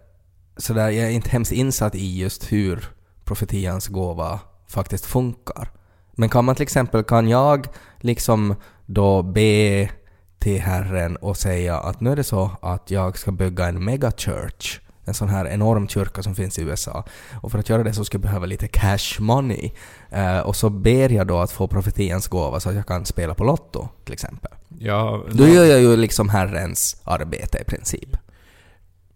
sådär, 0.57 0.91
jag 0.91 1.07
är 1.07 1.11
inte 1.11 1.31
hemskt 1.31 1.53
insatt 1.53 1.95
i 1.95 2.19
just 2.19 2.53
hur 2.53 2.89
profetians 3.27 3.89
gåva 3.89 4.41
faktiskt 4.69 5.07
funkar. 5.07 5.71
Men 6.13 6.29
kan 6.29 6.45
man 6.45 6.55
till 6.55 6.63
exempel, 6.63 7.05
kan 7.05 7.29
jag 7.29 7.69
liksom 8.01 8.55
då 8.87 9.23
be 9.23 9.91
till 10.39 10.61
Herren 10.61 11.17
och 11.17 11.37
säga 11.37 11.79
att 11.79 12.01
nu 12.01 12.13
är 12.13 12.17
det 12.17 12.25
så 12.25 12.51
att 12.63 12.91
jag 12.91 13.19
ska 13.19 13.33
bygga 13.33 13.67
en 13.67 13.85
megachurch 13.85 14.81
en 15.07 15.15
sån 15.15 15.29
här 15.29 15.47
enorm 15.47 15.89
kyrka 15.89 16.23
som 16.23 16.35
finns 16.35 16.59
i 16.59 16.63
USA. 16.63 17.05
Och 17.43 17.53
för 17.53 17.59
att 17.59 17.69
göra 17.69 17.83
det 17.83 17.93
så 17.93 18.05
ska 18.05 18.15
jag 18.15 18.23
behöva 18.23 18.47
lite 18.47 18.69
cash 18.69 19.21
money. 19.21 19.71
Eh, 20.11 20.39
och 20.39 20.57
så 20.57 20.71
ber 20.71 21.09
jag 21.09 21.27
då 21.27 21.39
att 21.39 21.53
få 21.53 21.69
profetians 21.69 22.29
gåva 22.29 22.61
så 22.61 22.69
att 22.69 22.75
jag 22.75 22.87
kan 22.87 23.05
spela 23.05 23.35
på 23.35 23.45
Lotto, 23.45 23.89
till 24.05 24.13
exempel. 24.13 24.53
Ja, 24.79 25.25
Då 25.33 25.49
gör 25.49 25.65
jag 25.65 25.81
ju 25.81 25.97
liksom 25.97 26.29
Herrens 26.29 27.01
arbete 27.05 27.59
i 27.59 27.65
princip. 27.65 28.17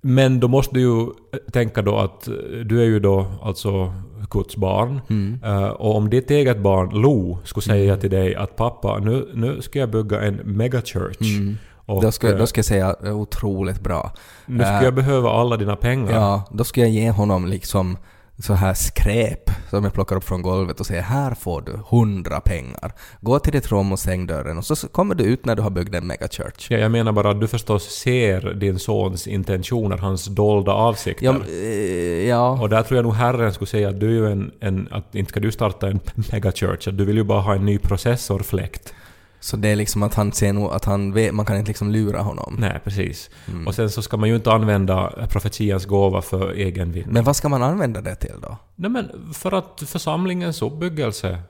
Men 0.01 0.41
då 0.41 0.49
måste 0.49 0.75
du 0.75 0.81
ju 0.81 1.07
tänka 1.53 1.83
då 1.83 1.97
att 1.99 2.29
eh, 2.29 2.35
du 2.65 2.81
är 2.81 2.85
ju 2.85 3.01
då 3.01 3.27
alltså 3.43 3.93
Guds 4.31 4.57
barn. 4.57 5.01
Mm. 5.11 5.41
Eh, 5.45 5.69
och 5.69 5.97
om 5.97 6.11
ditt 6.11 6.31
eget 6.31 6.59
barn 6.59 6.91
Lo 7.01 7.39
skulle 7.45 7.63
säga 7.65 7.97
till 7.97 8.11
dig 8.11 8.35
att 8.35 8.57
pappa, 8.57 8.99
nu, 8.99 9.29
nu 9.35 9.63
ska 9.63 9.79
jag 9.79 9.91
bygga 9.91 10.21
en 10.21 10.35
megachurch. 10.35 11.41
Och, 11.87 11.97
Mm. 11.97 12.05
Då 12.05 12.13
ska, 12.13 12.29
eh, 12.33 12.37
då 12.37 12.47
ska 12.47 12.59
jag 12.59 12.65
säga 12.65 12.97
eh, 13.05 13.17
otroligt 13.17 13.81
bra. 13.81 14.13
nu 14.47 14.65
ska 14.65 14.85
jag 14.85 14.95
behöva 14.95 15.31
alla 15.31 15.57
dina 15.57 15.77
pengar. 15.77 16.13
Ja, 16.13 16.43
då 16.51 16.65
ska 16.65 16.81
jag 16.81 16.91
ge 16.91 17.11
honom 17.11 17.47
liksom 17.47 17.97
så 18.43 18.55
här 18.55 18.75
skräp 18.75 19.51
som 19.71 19.85
jag 19.85 19.93
plockar 19.93 20.17
upp 20.17 20.25
från 20.25 20.43
golvet 20.43 20.81
och 20.81 20.87
säger 20.87 21.03
här 21.03 21.35
får 21.35 21.63
du 21.63 21.73
hundra 21.91 22.41
pengar. 22.41 22.93
Gå 23.21 23.39
till 23.39 23.53
ditt 23.53 23.73
rum 23.73 23.93
och 23.93 23.99
stäng 23.99 24.27
dörren 24.27 24.59
och 24.59 24.65
så 24.65 24.89
kommer 24.89 25.15
du 25.15 25.25
ut 25.25 25.45
när 25.45 25.57
du 25.57 25.63
har 25.63 25.71
byggt 25.71 25.95
en 25.95 26.07
megachurch. 26.07 26.71
Ja, 26.71 26.79
jag 26.79 26.91
menar 26.91 27.13
bara 27.13 27.31
att 27.31 27.41
du 27.41 27.49
förstås 27.49 27.85
ser 27.85 28.55
din 28.55 28.79
sons 28.79 29.27
intentioner, 29.27 29.99
hans 29.99 30.25
dolda 30.25 30.73
avsikter. 30.73 31.27
Ja, 31.27 31.37
eh, 31.49 32.29
ja. 32.29 32.61
Och 32.63 32.69
där 32.69 32.83
tror 32.83 32.97
jag 32.97 33.05
nog 33.05 33.15
Herren 33.15 33.53
skulle 33.53 33.69
säga 33.69 33.89
att 33.89 34.01
du 34.01 34.27
är 34.27 34.31
en, 34.31 34.51
en 34.61 34.89
att 34.91 35.15
inte 35.15 35.31
ska 35.31 35.41
du 35.41 35.53
starta 35.53 35.89
en 35.89 36.01
megachurch, 36.33 36.89
att 36.89 36.99
du 36.99 37.05
vill 37.05 37.17
ju 37.17 37.25
bara 37.25 37.41
ha 37.41 37.55
en 37.55 37.67
ny 37.67 37.79
processorfläkt. 37.79 38.95
Så 39.41 39.57
det 39.57 39.69
är 39.69 39.77
liksom 39.77 40.03
att 40.03 40.15
han 40.15 40.33
ser 40.33 40.53
nog 40.53 40.73
att 40.73 40.85
han 40.85 41.13
vet, 41.13 41.35
man 41.35 41.47
kan 41.47 41.57
inte 41.57 41.69
liksom 41.69 41.91
lura 41.91 42.21
honom. 42.21 42.57
Nej, 42.59 42.81
precis. 42.85 43.31
Mm. 43.49 43.67
Och 43.67 43.75
sen 43.75 43.91
så 43.91 44.03
ska 44.03 44.17
man 44.17 44.29
ju 44.29 44.37
inte 44.37 44.53
använda 44.53 45.27
profetians 45.31 45.87
gåva 45.87 46.23
för 46.23 46.53
egen 46.53 46.93
vinning. 46.93 47.13
Men 47.13 47.25
vad 47.25 47.37
ska 47.37 47.49
man 47.49 47.63
använda 47.63 48.01
det 48.01 48.15
till 48.15 48.35
då? 48.43 48.57
Nej 48.77 48.91
men 48.91 49.33
för 49.35 49.53
att 49.53 49.83
församlingens 49.87 50.63
uppbyggelse. 50.63 51.43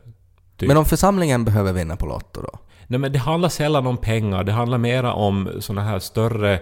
Typ. 0.56 0.68
Men 0.68 0.76
om 0.76 0.84
församlingen 0.84 1.44
behöver 1.44 1.72
vinna 1.72 1.96
på 1.96 2.06
Lotto 2.06 2.42
då? 2.42 2.58
Nej 2.86 3.00
men 3.00 3.12
det 3.12 3.18
handlar 3.18 3.48
sällan 3.48 3.86
om 3.86 3.96
pengar, 3.96 4.44
det 4.44 4.52
handlar 4.52 4.78
mera 4.78 5.12
om 5.12 5.48
såna 5.60 5.82
här 5.82 5.98
större 5.98 6.60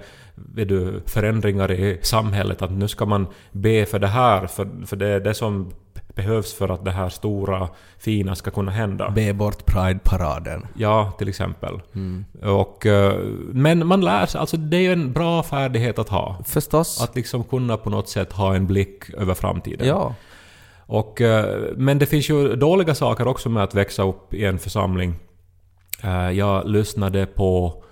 vet 0.55 0.69
du, 0.69 1.03
förändringar 1.07 1.73
i 1.73 1.99
samhället. 2.03 2.63
Att 2.63 2.71
nu 2.71 2.89
ska 2.89 3.07
man 3.07 3.27
be 3.53 3.87
för 3.87 3.99
det 3.99 4.07
här, 4.07 4.47
för, 4.47 4.87
för 4.87 4.97
det 4.97 5.09
är 5.09 5.21
det 5.21 5.35
som 5.35 5.73
behövs 6.19 6.55
för 6.55 6.69
att 6.69 6.85
det 6.85 6.91
här 6.91 7.09
stora, 7.09 7.69
fina 7.99 8.35
ska 8.35 8.51
kunna 8.51 8.71
hända. 8.71 9.11
Be 9.11 9.33
bort 9.33 9.67
Pride-paraden. 9.67 10.67
Ja, 10.75 11.13
till 11.19 11.29
exempel. 11.29 11.81
Mm. 11.95 12.25
Och, 12.43 12.87
eh, 12.87 13.19
men 13.53 13.87
man 13.87 14.01
lär 14.01 14.27
sig, 14.27 14.41
alltså 14.41 14.57
det 14.57 14.77
är 14.77 14.81
ju 14.81 14.93
en 14.93 15.13
bra 15.13 15.43
färdighet 15.43 15.99
att 15.99 16.09
ha. 16.09 16.37
Förstås. 16.47 17.03
Att 17.03 17.17
liksom 17.17 17.45
kunna 17.45 17.77
på 17.77 17.91
något 17.91 18.09
sätt 18.09 18.33
ha 18.33 18.55
en 18.55 18.67
blick 18.67 19.11
över 19.11 19.35
framtiden. 19.35 19.87
Ja. 19.87 20.15
Och, 20.87 21.21
eh, 21.21 21.61
men 21.77 21.99
det 21.99 22.07
finns 22.07 22.31
ju 22.31 22.57
dåliga 22.57 22.95
saker 22.95 23.29
också 23.29 23.49
med 23.49 23.63
att 23.63 23.75
växa 23.75 24.03
upp 24.03 24.35
i 24.35 24.45
en 24.45 24.59
församling. 24.59 25.15
Eh, 26.03 26.31
Jag 26.31 26.69
lyssnade 26.69 27.27
på 27.27 27.83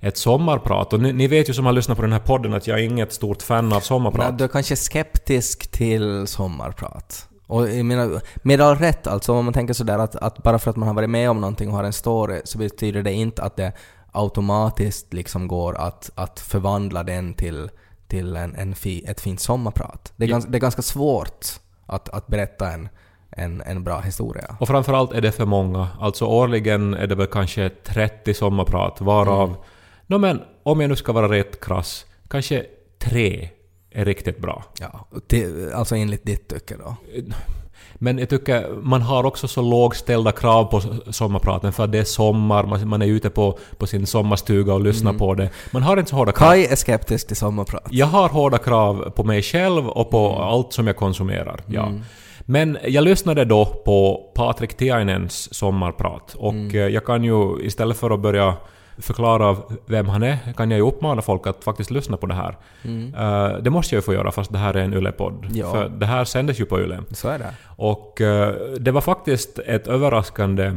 ett 0.00 0.16
sommarprat 0.16 0.92
och 0.92 1.00
ni, 1.00 1.12
ni 1.12 1.26
vet 1.28 1.48
ju 1.48 1.54
som 1.54 1.66
har 1.66 1.72
lyssnat 1.72 1.96
på 1.96 2.02
den 2.02 2.12
här 2.12 2.20
podden 2.20 2.54
att 2.54 2.66
jag 2.66 2.80
är 2.80 2.84
inget 2.84 3.12
stort 3.12 3.42
fan 3.42 3.72
av 3.72 3.80
sommarprat. 3.80 4.26
Men 4.28 4.36
du 4.36 4.44
är 4.44 4.48
kanske 4.48 4.76
skeptisk 4.76 5.70
till 5.70 6.26
sommarprat. 6.26 7.28
Och 7.52 7.70
jag 7.70 7.84
menar, 7.86 8.20
med 8.42 8.60
all 8.60 8.76
rätt 8.76 9.06
alltså, 9.06 9.32
om 9.32 9.44
man 9.44 9.54
tänker 9.54 9.74
sådär 9.74 9.98
att, 9.98 10.16
att 10.16 10.42
bara 10.42 10.58
för 10.58 10.70
att 10.70 10.76
man 10.76 10.88
har 10.88 10.94
varit 10.94 11.10
med 11.10 11.30
om 11.30 11.40
någonting 11.40 11.68
och 11.68 11.76
har 11.76 11.84
en 11.84 11.92
story 11.92 12.40
så 12.44 12.58
betyder 12.58 13.02
det 13.02 13.12
inte 13.12 13.42
att 13.42 13.56
det 13.56 13.72
automatiskt 14.12 15.12
liksom 15.12 15.48
går 15.48 15.74
att, 15.74 16.10
att 16.14 16.40
förvandla 16.40 17.02
den 17.02 17.34
till, 17.34 17.70
till 18.06 18.36
en, 18.36 18.54
en 18.54 18.74
fi, 18.74 19.04
ett 19.06 19.20
fint 19.20 19.40
sommarprat. 19.40 20.12
Det 20.16 20.24
är, 20.24 20.28
Ja. 20.28 20.34
gans, 20.34 20.46
det 20.46 20.58
är 20.58 20.60
ganska 20.60 20.82
svårt 20.82 21.46
att, 21.86 22.08
att 22.08 22.26
berätta 22.26 22.70
en, 22.72 22.88
en, 23.30 23.60
en 23.60 23.84
bra 23.84 24.00
historia. 24.00 24.56
Och 24.60 24.68
framförallt 24.68 25.12
är 25.12 25.20
det 25.20 25.32
för 25.32 25.46
många. 25.46 25.88
Alltså 26.00 26.24
årligen 26.24 26.94
är 26.94 27.06
det 27.06 27.14
väl 27.14 27.26
kanske 27.26 27.68
30 27.68 28.34
sommarprat 28.34 29.00
varav... 29.00 29.48
Mm. 29.48 29.60
Nå 30.06 30.18
men, 30.18 30.42
om 30.62 30.80
jag 30.80 30.88
nu 30.88 30.96
ska 30.96 31.12
vara 31.12 31.28
rätt 31.28 31.64
krass, 31.64 32.06
kanske 32.28 32.64
tre 32.98 33.48
är 33.94 34.04
riktigt 34.04 34.38
bra. 34.38 34.64
Ja, 34.80 35.06
till, 35.26 35.70
alltså 35.74 35.96
enligt 35.96 36.24
ditt 36.26 36.48
tycke 36.48 36.74
då. 36.76 36.96
Men 37.94 38.18
jag 38.18 38.28
tycker 38.28 38.68
man 38.82 39.02
har 39.02 39.24
också 39.24 39.48
så 39.48 39.62
lågställda 39.62 40.32
krav 40.32 40.64
på 40.64 40.80
sommarpraten 41.10 41.72
för 41.72 41.84
att 41.84 41.92
det 41.92 41.98
är 41.98 42.04
sommar, 42.04 42.84
man, 42.84 43.02
är 43.02 43.06
ute 43.06 43.30
på, 43.30 43.58
på 43.78 43.86
sin 43.86 44.06
sommarstuga 44.06 44.74
och 44.74 44.80
lyssnar 44.80 45.10
Mm. 45.10 45.18
på 45.18 45.34
det. 45.34 45.50
Man 45.70 45.82
har 45.82 45.96
inte 45.96 46.10
så 46.10 46.16
hårda 46.16 46.32
krav. 46.32 46.48
Kai 46.48 46.66
är 46.66 46.76
skeptisk 46.76 47.26
till 47.26 47.36
sommarprat. 47.36 47.86
Jag 47.90 48.06
har 48.06 48.28
hårda 48.28 48.58
krav 48.58 49.10
på 49.10 49.24
mig 49.24 49.42
själv 49.42 49.88
och 49.88 50.10
på 50.10 50.36
allt 50.36 50.72
som 50.72 50.86
jag 50.86 50.96
konsumerar. 50.96 51.60
Ja. 51.66 51.92
Men 52.40 52.78
jag 52.88 53.04
lyssnade 53.04 53.44
då 53.44 53.64
på 53.64 54.30
Patrik 54.34 54.74
Tiainens 54.76 55.54
sommarprat 55.54 56.34
och 56.34 56.54
eh, 56.54 56.88
jag 56.88 57.04
kan 57.04 57.24
ju 57.24 57.66
istället 57.66 57.96
för 57.96 58.10
att 58.10 58.20
börja 58.20 58.54
förklara 58.98 59.56
vem 59.86 60.08
han 60.08 60.22
är 60.22 60.38
kan 60.56 60.70
jag 60.70 60.78
ju 60.78 60.86
uppmana 60.86 61.22
folk 61.22 61.46
att 61.46 61.64
faktiskt 61.64 61.90
lyssna 61.90 62.16
på 62.16 62.26
det 62.26 62.34
här. 62.34 62.58
Eh, 62.84 63.58
det 63.62 63.70
måste 63.70 63.94
jag 63.94 63.98
ju 64.00 64.04
få 64.04 64.12
göra 64.14 64.32
fast 64.32 64.52
det 64.52 64.58
här 64.58 64.74
är 64.74 64.82
en 64.82 64.94
Yle-podd. 64.94 65.46
Ja. 65.52 65.70
För 65.72 65.88
det 65.88 66.06
här 66.06 66.24
sändes 66.24 66.60
ju 66.60 66.64
på 66.64 66.80
Yle. 66.80 67.02
Så 67.10 67.28
är 67.28 67.38
det. 67.38 67.54
Och 67.76 68.20
eh, 68.20 68.54
det 68.80 68.90
var 68.90 69.00
faktiskt 69.00 69.58
ett 69.58 69.86
överraskande 69.86 70.72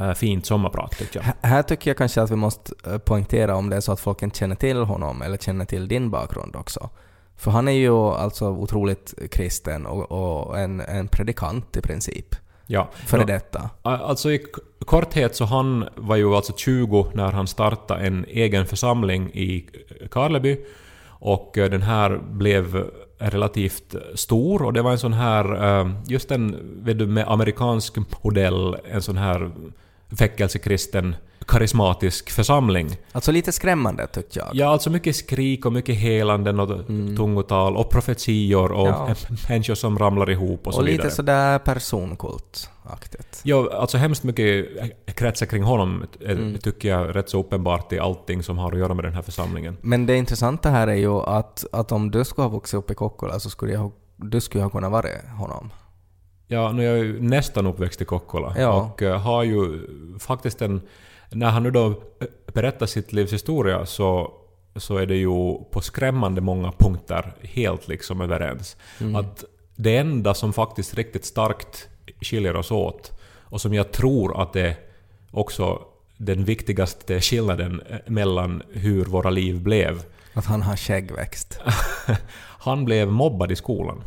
eh, 0.00 0.12
fint 0.12 0.46
sommarprat 0.46 0.90
tyckte 0.98 1.18
jag. 1.18 1.24
H- 1.24 1.32
Här 1.40 1.62
tycker 1.62 1.90
jag 1.90 1.96
kanske 1.96 2.22
att 2.22 2.30
vi 2.30 2.36
måste 2.36 2.72
poängtera 3.04 3.56
om 3.56 3.70
det 3.70 3.76
är 3.76 3.80
så 3.80 3.92
att 3.92 4.00
folk 4.00 4.22
inte 4.22 4.38
känner 4.38 4.56
till 4.56 4.76
honom 4.82 5.22
eller 5.22 5.36
känner 5.36 5.64
till 5.64 5.88
din 5.88 6.10
bakgrund 6.10 6.56
också. 6.56 6.90
För 7.36 7.50
han 7.50 7.68
är 7.68 7.72
ju 7.72 7.92
alltså 7.96 8.48
otroligt 8.48 9.14
kristen 9.30 9.86
och, 9.86 10.12
och 10.12 10.58
en, 10.58 10.80
en 10.80 11.08
predikant 11.08 11.76
i 11.76 11.80
princip. 11.80 12.34
Ja. 12.72 12.88
Före 13.06 13.20
Ja. 13.20 13.26
detta. 13.26 13.70
Alltså 13.82 14.32
i 14.32 14.44
korthet 14.86 15.36
så 15.36 15.44
han 15.44 15.88
var 15.96 16.16
ju 16.16 16.34
alltså 16.34 16.52
20 16.56 17.06
när 17.14 17.32
han 17.32 17.46
startade 17.46 18.06
en 18.06 18.24
egen 18.28 18.66
församling 18.66 19.30
i 19.34 19.66
Karleby. 20.10 20.60
Och 21.08 21.50
den 21.54 21.82
här 21.82 22.20
blev 22.30 22.90
relativt 23.18 23.94
stor 24.14 24.62
och 24.62 24.72
det 24.72 24.82
var 24.82 24.90
en 24.90 24.98
sån 24.98 25.12
här, 25.12 25.94
just 26.08 26.30
en, 26.30 26.56
vet 26.84 26.98
du, 26.98 27.06
med 27.06 27.28
amerikansk 27.28 27.96
modell, 28.22 28.76
en 28.90 29.02
sån 29.02 29.16
här 29.16 29.50
väckelsekristen 30.10 31.14
karismatisk 31.46 32.30
församling. 32.30 32.96
Alltså 33.12 33.32
lite 33.32 33.52
skrämmande 33.52 34.06
tyckte 34.06 34.38
jag. 34.38 34.48
Ja, 34.52 34.66
alltså 34.68 34.90
mycket 34.90 35.16
skrik 35.16 35.66
och 35.66 35.72
mycket 35.72 35.96
helanden 35.96 36.60
och 36.60 36.86
tungotal 37.16 37.76
och 37.76 37.90
profetior 37.90 38.72
och 38.72 38.88
Ja. 38.88 39.08
människor 39.48 39.74
som 39.74 39.98
ramlar 39.98 40.30
ihop 40.30 40.66
och 40.66 40.74
så 40.74 40.80
och 40.80 40.86
vidare. 40.86 41.02
lite 41.04 41.16
sådär 41.16 41.58
personkultaktigt. 41.58 43.40
Ja, 43.42 43.68
alltså 43.74 43.98
hemskt 43.98 44.22
mycket 44.24 44.66
kretsar 45.14 45.46
kring 45.46 45.62
honom 45.62 46.04
eh, 46.20 46.30
Mm. 46.30 46.58
tycker 46.58 46.88
jag 46.88 47.16
rätt 47.16 47.28
så 47.30 47.40
uppenbart 47.40 47.92
i 47.92 47.98
allting 47.98 48.42
som 48.42 48.58
har 48.58 48.72
att 48.72 48.78
göra 48.78 48.94
med 48.94 49.04
den 49.04 49.14
här 49.14 49.22
församlingen. 49.22 49.76
Men 49.80 50.06
det 50.06 50.16
intressanta 50.16 50.70
här 50.70 50.86
är 50.88 50.94
ju 50.94 51.12
att, 51.20 51.64
att 51.72 51.92
om 51.92 52.10
du 52.10 52.24
skulle 52.24 52.44
ha 52.44 52.52
vuxit 52.54 52.74
upp 52.78 52.90
i 52.90 52.94
Kokkola 52.94 53.40
så 53.40 53.50
skulle 53.50 53.72
jag, 53.72 53.92
du 54.16 54.40
skulle 54.40 54.62
ha 54.64 54.70
kunnat 54.70 54.92
vara 54.92 55.08
honom. 55.38 55.70
Ja, 56.52 56.72
nu 56.72 56.86
är 56.86 56.88
jag 56.88 56.98
ju 56.98 57.22
nästan 57.22 57.66
uppväxt 57.66 58.02
i 58.02 58.04
Kokkola 58.04 58.54
Ja. 58.58 58.72
och 58.72 59.02
eh, 59.02 59.20
har 59.20 59.42
ju 59.42 59.80
faktiskt 60.18 60.62
en... 60.62 60.80
När 61.28 61.50
han 61.50 61.62
nu 61.62 61.70
då 61.70 61.86
eh, 61.86 61.94
berättar 62.52 62.86
sitt 62.86 63.12
livs 63.12 63.32
historia 63.32 63.86
så, 63.86 64.32
så 64.76 64.96
är 64.96 65.06
det 65.06 65.16
ju 65.16 65.54
på 65.70 65.80
skrämmande 65.80 66.40
många 66.40 66.72
punkter 66.72 67.32
helt 67.42 67.88
liksom 67.88 68.20
överens. 68.20 68.76
Mm. 69.00 69.16
Att 69.16 69.44
det 69.76 69.96
enda 69.96 70.34
som 70.34 70.52
faktiskt 70.52 70.94
riktigt 70.94 71.24
starkt 71.24 71.88
skiljer 72.20 72.56
oss 72.56 72.70
åt 72.70 73.20
och 73.40 73.60
som 73.60 73.74
jag 73.74 73.92
tror 73.92 74.42
att 74.42 74.52
det 74.52 74.76
också 75.30 75.82
den 76.16 76.44
viktigaste 76.44 77.20
skillnaden 77.20 77.82
eh, 77.90 77.98
mellan 78.06 78.62
hur 78.72 79.04
våra 79.04 79.30
liv 79.30 79.62
blev. 79.62 80.02
Att 80.34 80.46
han 80.46 80.62
har 80.62 80.76
skäggväxt. 80.76 81.60
Han 82.62 82.84
blev 82.84 83.08
mobbad 83.08 83.52
i 83.52 83.56
skolan. 83.56 84.04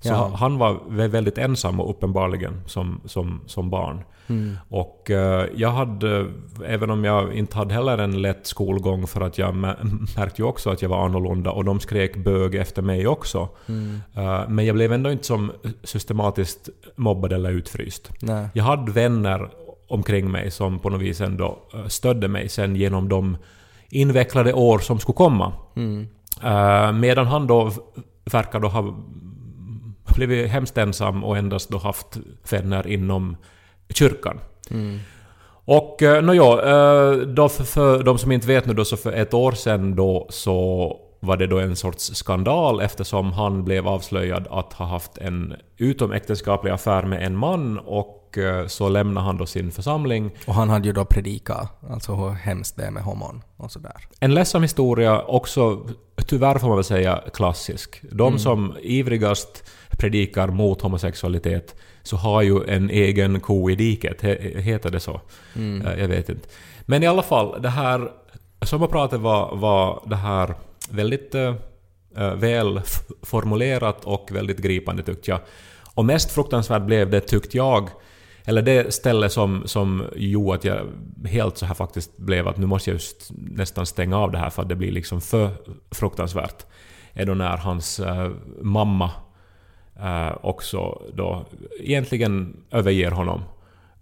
Så 0.00 0.08
Ja. 0.08 0.32
han 0.38 0.58
var 0.58 0.74
vä- 0.88 1.08
väldigt 1.08 1.38
ensam 1.38 1.80
och 1.80 1.90
uppenbarligen 1.90 2.62
som, 2.66 3.00
som, 3.04 3.40
som 3.46 3.70
barn. 3.70 4.00
Mm. 4.28 4.56
Och 4.68 5.10
eh, 5.10 5.46
jag 5.56 5.70
hade, 5.70 6.26
även 6.66 6.90
om 6.90 7.04
jag 7.04 7.34
inte 7.34 7.56
hade 7.56 7.74
heller 7.74 7.98
en 7.98 8.22
lätt 8.22 8.46
skolgång 8.46 9.06
för 9.06 9.20
att 9.20 9.38
jag 9.38 9.54
mä- 9.54 10.08
märkte 10.16 10.42
ju 10.42 10.48
också 10.48 10.70
att 10.70 10.82
jag 10.82 10.88
var 10.88 11.04
annorlunda 11.04 11.50
och 11.50 11.64
de 11.64 11.80
skrek 11.80 12.16
bög 12.16 12.54
efter 12.54 12.82
mig 12.82 13.06
också. 13.06 13.48
Mm. 13.68 14.00
Eh, 14.14 14.48
men 14.48 14.66
jag 14.66 14.74
blev 14.74 14.92
ändå 14.92 15.10
inte 15.12 15.24
som 15.26 15.52
systematiskt 15.84 16.68
mobbad 16.96 17.32
eller 17.32 17.50
utfryst. 17.50 18.10
Nej. 18.22 18.48
Jag 18.54 18.64
hade 18.64 18.92
vänner 18.92 19.48
omkring 19.88 20.30
mig 20.30 20.50
som 20.50 20.78
på 20.78 20.90
något 20.90 21.00
vis 21.02 21.20
ändå 21.20 21.58
eh, 21.74 21.86
stödde 21.86 22.28
mig 22.28 22.48
sen 22.48 22.76
genom 22.76 23.08
de 23.08 23.36
invecklade 23.90 24.52
år 24.52 24.78
som 24.78 24.98
skulle 24.98 25.16
komma. 25.16 25.52
Mm. 25.76 26.06
Medan 27.00 27.26
han 27.26 27.46
då 27.46 27.70
verkar 28.24 28.60
då 28.60 28.68
ha 28.68 28.94
blivit 30.14 30.50
hemskt 30.50 30.78
ensam 30.78 31.24
och 31.24 31.38
endast 31.38 31.68
då 31.68 31.78
haft 31.78 32.18
vänner 32.50 32.86
inom 32.86 33.36
kyrkan. 33.88 34.40
Mm. 34.70 34.98
Och 35.68 36.02
uh, 36.02 36.22
nåja, 36.22 36.42
uh, 36.42 37.26
då 37.26 37.48
för, 37.48 37.64
för 37.64 38.02
de 38.02 38.18
som 38.18 38.32
inte 38.32 38.46
vet 38.46 38.66
nu 38.66 38.74
då 38.74 38.84
så 38.84 38.96
för 38.96 39.12
ett 39.12 39.34
år 39.34 39.52
sedan 39.52 39.96
då 39.96 40.26
så 40.30 40.96
var 41.20 41.36
det 41.36 41.46
då 41.46 41.58
en 41.58 41.76
sorts 41.76 42.14
skandal 42.14 42.80
eftersom 42.80 43.32
han 43.32 43.64
blev 43.64 43.88
avslöjad 43.88 44.46
att 44.50 44.72
ha 44.72 44.86
haft 44.86 45.18
en 45.18 45.54
utomäktenskaplig 45.76 46.70
affär 46.70 47.02
med 47.02 47.22
en 47.22 47.36
man 47.36 47.78
och 47.78 48.38
eh, 48.38 48.66
så 48.66 48.88
lämnade 48.88 49.26
han 49.26 49.36
då 49.36 49.46
sin 49.46 49.72
församling. 49.72 50.30
Och 50.46 50.54
han 50.54 50.70
hade 50.70 50.86
ju 50.86 50.92
då 50.92 51.04
predikat, 51.04 51.78
alltså 51.90 52.14
hur 52.14 52.30
hemskt 52.30 52.76
det 52.76 52.84
är 52.84 52.90
med 52.90 53.02
homon 53.02 53.42
och 53.56 53.72
sådär. 53.72 53.96
En 54.20 54.34
ledsam 54.34 54.62
historia, 54.62 55.22
också 55.22 55.86
tyvärr 56.26 56.58
får 56.58 56.68
man 56.68 56.76
väl 56.76 56.84
säga 56.84 57.22
klassisk. 57.34 58.02
De 58.10 58.38
som 58.38 58.74
ivrigast 58.82 59.70
predikar 59.98 60.48
mot 60.48 60.80
homosexualitet 60.82 61.74
så 62.02 62.16
har 62.16 62.42
ju 62.42 62.64
en 62.68 62.90
egen 62.90 63.40
ko 63.40 63.70
i 63.70 63.74
diket, 63.74 64.22
he- 64.22 64.58
heter 64.60 64.90
det 64.90 65.00
så? 65.00 65.20
Eh, 65.56 66.00
Jag 66.00 66.08
vet 66.08 66.28
inte. 66.28 66.48
Men 66.82 67.02
i 67.02 67.06
alla 67.06 67.22
fall, 67.22 67.62
det 67.62 67.68
här 67.68 68.10
sommarpratet 68.62 69.20
var, 69.20 69.56
var 69.56 70.02
det 70.06 70.16
här 70.16 70.54
väldigt 70.90 71.34
eh, 71.34 71.54
väl 72.36 72.80
formulerat 73.22 74.04
och 74.04 74.28
väldigt 74.32 74.58
gripande 74.58 75.02
tyckte 75.02 75.30
jag. 75.30 75.40
Och 75.94 76.04
mest 76.04 76.30
fruktansvärt 76.32 76.82
blev 76.82 77.10
det 77.10 77.20
tyckte 77.20 77.56
jag, 77.56 77.88
eller 78.44 78.62
det 78.62 78.94
ställe 78.94 79.28
som, 79.28 79.62
som 79.66 80.04
gjorde 80.16 80.54
att 80.56 80.64
jag 80.64 80.86
helt 81.24 81.58
så 81.58 81.66
här 81.66 81.74
faktiskt 81.74 82.16
blev 82.16 82.48
att 82.48 82.56
nu 82.56 82.66
måste 82.66 82.90
jag 82.90 82.94
just 82.94 83.30
nästan 83.34 83.86
stänga 83.86 84.18
av 84.18 84.30
det 84.32 84.38
här 84.38 84.50
för 84.50 84.62
att 84.62 84.68
det 84.68 84.76
blir 84.76 84.92
liksom 84.92 85.20
för 85.20 85.50
fruktansvärt. 85.90 86.66
Är 87.12 87.26
då 87.26 87.34
när 87.34 87.56
hans 87.56 88.00
eh, 88.00 88.30
mamma 88.62 89.10
eh, 90.00 90.36
också 90.42 91.02
då 91.14 91.46
egentligen 91.80 92.56
överger 92.70 93.10
honom 93.10 93.42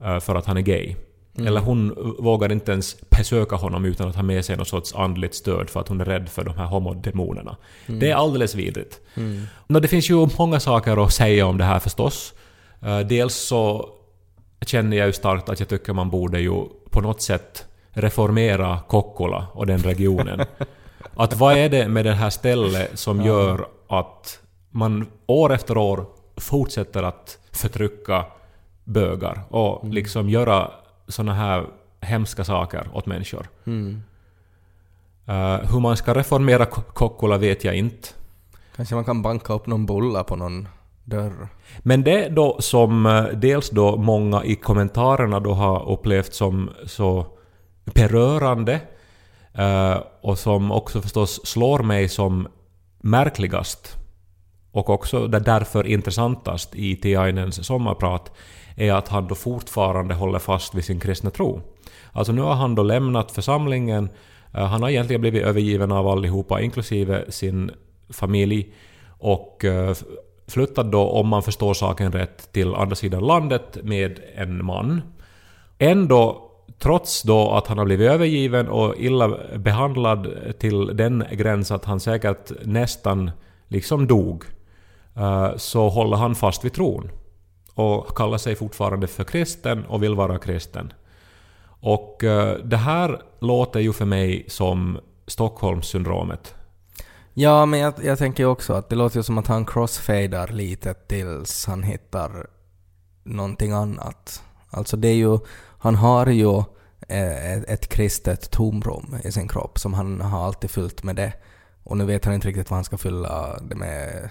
eh, 0.05 0.21
för 0.21 0.35
att 0.35 0.47
han 0.47 0.57
är 0.57 0.61
gay. 0.61 0.95
Eller 1.39 1.61
hon 1.61 2.15
vågar 2.19 2.53
inte 2.53 2.73
ens 2.73 2.97
besöka 3.11 3.57
honom 3.57 3.85
utan 3.85 4.09
att 4.09 4.17
ha 4.17 4.23
med 4.23 4.45
sig 4.45 4.57
någon 4.57 4.67
sorts 4.67 4.95
andligt 4.95 5.35
stöd 5.35 5.71
för 5.71 5.81
att 5.81 5.89
hon 5.89 6.01
är 6.01 6.05
rädd 6.05 6.29
för 6.29 6.45
de 6.45 6.57
här 6.57 6.67
homodemonerna. 6.67 7.57
Det 7.87 8.11
är 8.11 8.15
alldeles 8.15 8.55
vidrigt. 8.55 9.01
Nå, 9.67 9.81
det 9.81 9.89
finns 9.89 10.11
ju 10.11 10.29
många 10.39 10.61
saker 10.61 11.05
att 11.05 11.13
säga 11.13 11.47
om 11.47 11.59
det 11.59 11.65
här 11.65 11.79
förstås. 11.79 12.35
Eh, 12.83 12.99
dels 12.99 13.35
så 13.35 13.89
känner 14.61 14.97
jag 14.97 15.07
ju 15.07 15.13
starkt 15.13 15.49
att 15.49 15.61
jag 15.61 15.69
tycker 15.69 15.93
man 15.93 16.11
borde 16.11 16.41
ju 16.41 16.65
på 16.91 17.01
något 17.01 17.23
sätt 17.23 17.65
reformera 17.91 18.79
Kokkola 18.89 19.47
och 19.53 19.67
den 19.67 19.79
regionen. 19.79 20.41
Att 21.17 21.37
vad 21.37 21.57
är 21.57 21.69
det 21.69 21.89
med 21.89 22.05
det 22.05 22.13
här 22.13 22.31
stället 22.31 22.99
som 22.99 23.23
gör 23.25 23.67
att 23.89 24.41
man 24.75 25.07
år 25.27 25.53
efter 25.53 25.77
år 25.79 26.07
fortsätter 26.37 27.03
att 27.03 27.39
förtrycka 27.53 28.25
bögar 28.85 29.41
och 29.49 29.89
liksom 29.89 30.29
göra 30.29 30.71
såna 31.09 31.35
här 31.35 31.67
hemska 32.01 32.45
saker 32.45 32.89
åt 32.95 33.07
människor. 33.07 33.49
Eh, 35.27 35.71
hur 35.73 35.81
man 35.81 35.97
ska 35.97 36.15
reformera 36.15 36.67
Ko- 36.67 36.83
Kokkola 36.93 37.39
vet 37.39 37.65
jag 37.65 37.75
inte. 37.75 38.09
Kanske 38.77 38.95
man 38.95 39.05
kan 39.05 39.23
banka 39.23 39.53
upp 39.53 39.67
någon 39.67 39.87
bulla 39.87 40.25
på 40.25 40.37
någon 40.37 40.69
dörr. 41.05 41.49
Men 41.79 42.05
det 42.05 42.29
då 42.29 42.57
som 42.61 43.07
eh, 43.07 43.25
dels 43.25 43.71
då 43.71 43.97
många 43.97 44.45
i 44.45 44.57
kommentarerna 44.57 45.41
då 45.41 45.53
har 45.53 45.89
upplevt 45.91 46.35
som 46.35 46.71
så 46.87 47.27
berörande 47.85 48.81
eh, 49.55 49.97
och 50.21 50.39
som 50.39 50.73
också 50.73 51.03
förstås 51.03 51.47
slår 51.47 51.79
mig 51.83 52.09
som 52.09 52.49
märkligast 53.01 53.97
och 54.75 54.91
också 54.91 55.27
det 55.27 55.39
därför 55.39 55.87
intressantast 55.87 56.75
i 56.75 56.97
Tiainens 56.97 57.67
sommarprat 57.67 58.33
är 58.77 58.93
att 58.93 59.09
han 59.09 59.27
då 59.27 59.35
fortfarande 59.35 60.15
håller 60.15 60.39
fast 60.39 60.75
vid 60.75 60.85
sin 60.85 61.01
kristna 61.01 61.31
tro. 61.31 61.61
Alltså 62.13 62.33
nu 62.33 62.41
har 62.41 62.55
han 62.55 62.75
då 62.75 62.83
lämnat 62.83 63.31
församlingen, 63.31 64.09
eh, 64.55 64.67
han 64.67 64.83
har 64.83 64.91
egentligen 64.91 65.21
blivit 65.21 65.43
övergiven 65.43 65.93
av 65.93 66.09
allihopa 66.09 66.61
inklusive 66.61 67.25
sin 67.29 67.71
familj 68.11 68.73
och 69.09 69.65
eh, 69.65 69.95
flyttat 70.49 70.93
då, 70.93 71.09
om 71.09 71.29
man 71.29 71.43
förstår 71.43 71.75
saken 71.75 72.13
rätt, 72.13 72.53
till 72.53 72.75
andra 72.75 72.97
sidan 72.97 73.27
landet 73.27 73.79
med 73.83 74.21
en 74.35 74.65
man. 74.65 75.03
Ändå, 75.79 76.51
trots 76.79 77.23
då 77.23 77.51
att 77.51 77.67
han 77.67 77.79
har 77.79 77.85
blivit 77.85 78.11
övergiven 78.11 78.69
och 78.69 78.95
illa 78.99 79.39
behandlad 79.57 80.29
till 80.59 80.97
den 80.97 81.25
gräns 81.33 81.71
att 81.71 81.85
han 81.85 82.01
säkert 82.01 82.53
nästan 82.65 83.31
liksom 83.69 84.07
dog, 84.07 84.45
Eh, 85.17 85.57
så 85.57 85.89
håller 85.89 86.17
han 86.17 86.35
fast 86.35 86.65
vid 86.65 86.73
tron. 86.73 87.11
Och 87.75 88.17
kallar 88.17 88.39
sig 88.39 88.55
fortfarande 88.57 89.07
för 89.07 89.25
kristen 89.25 89.85
och 89.85 90.03
vill 90.03 90.15
vara 90.15 90.39
kristen. 90.39 90.93
Och 91.81 92.25
eh, 92.25 92.59
det 92.59 92.77
här 92.77 93.23
låter 93.41 93.81
ju 93.81 93.93
för 93.93 94.05
mig 94.05 94.45
som 94.49 94.99
Stockholmssyndromet. 95.27 96.55
Ja, 97.35 97.67
men 97.67 97.81
jag, 97.81 97.95
jag 98.03 98.19
tänker 98.19 98.43
ju 98.43 98.49
också 98.49 98.73
att 98.73 98.89
det 98.89 98.97
låter 98.97 99.17
ju 99.17 99.23
som 99.23 99.39
att 99.39 99.47
han 99.47 99.65
crossfadar 99.65 100.49
lite 100.49 100.95
tills 100.95 101.67
han 101.67 101.83
hittar 101.83 102.47
någonting 103.23 103.73
annat. 103.73 104.43
Alltså 104.71 104.97
det 104.97 105.09
är 105.09 105.15
ju, 105.15 105.39
han 105.79 105.95
har 105.95 106.27
ju 106.27 106.57
eh, 107.09 107.53
ett, 107.53 107.69
ett 107.69 107.89
kristet 107.89 108.51
tomrum 108.51 109.17
i 109.25 109.33
sin 109.33 109.49
kropp 109.49 109.79
som 109.79 109.95
han 109.95 110.21
har 110.21 110.47
alltid 110.47 110.71
fyllt 110.71 111.03
med 111.03 111.17
det. 111.17 111.33
Och 111.85 111.97
nu 111.97 112.05
vet 112.05 112.25
han 112.25 112.35
inte 112.35 112.49
riktigt 112.49 112.71
vad 112.71 112.77
han 112.77 112.85
ska 112.85 112.99
fylla 112.99 113.59
det 113.61 113.75
med 113.75 114.31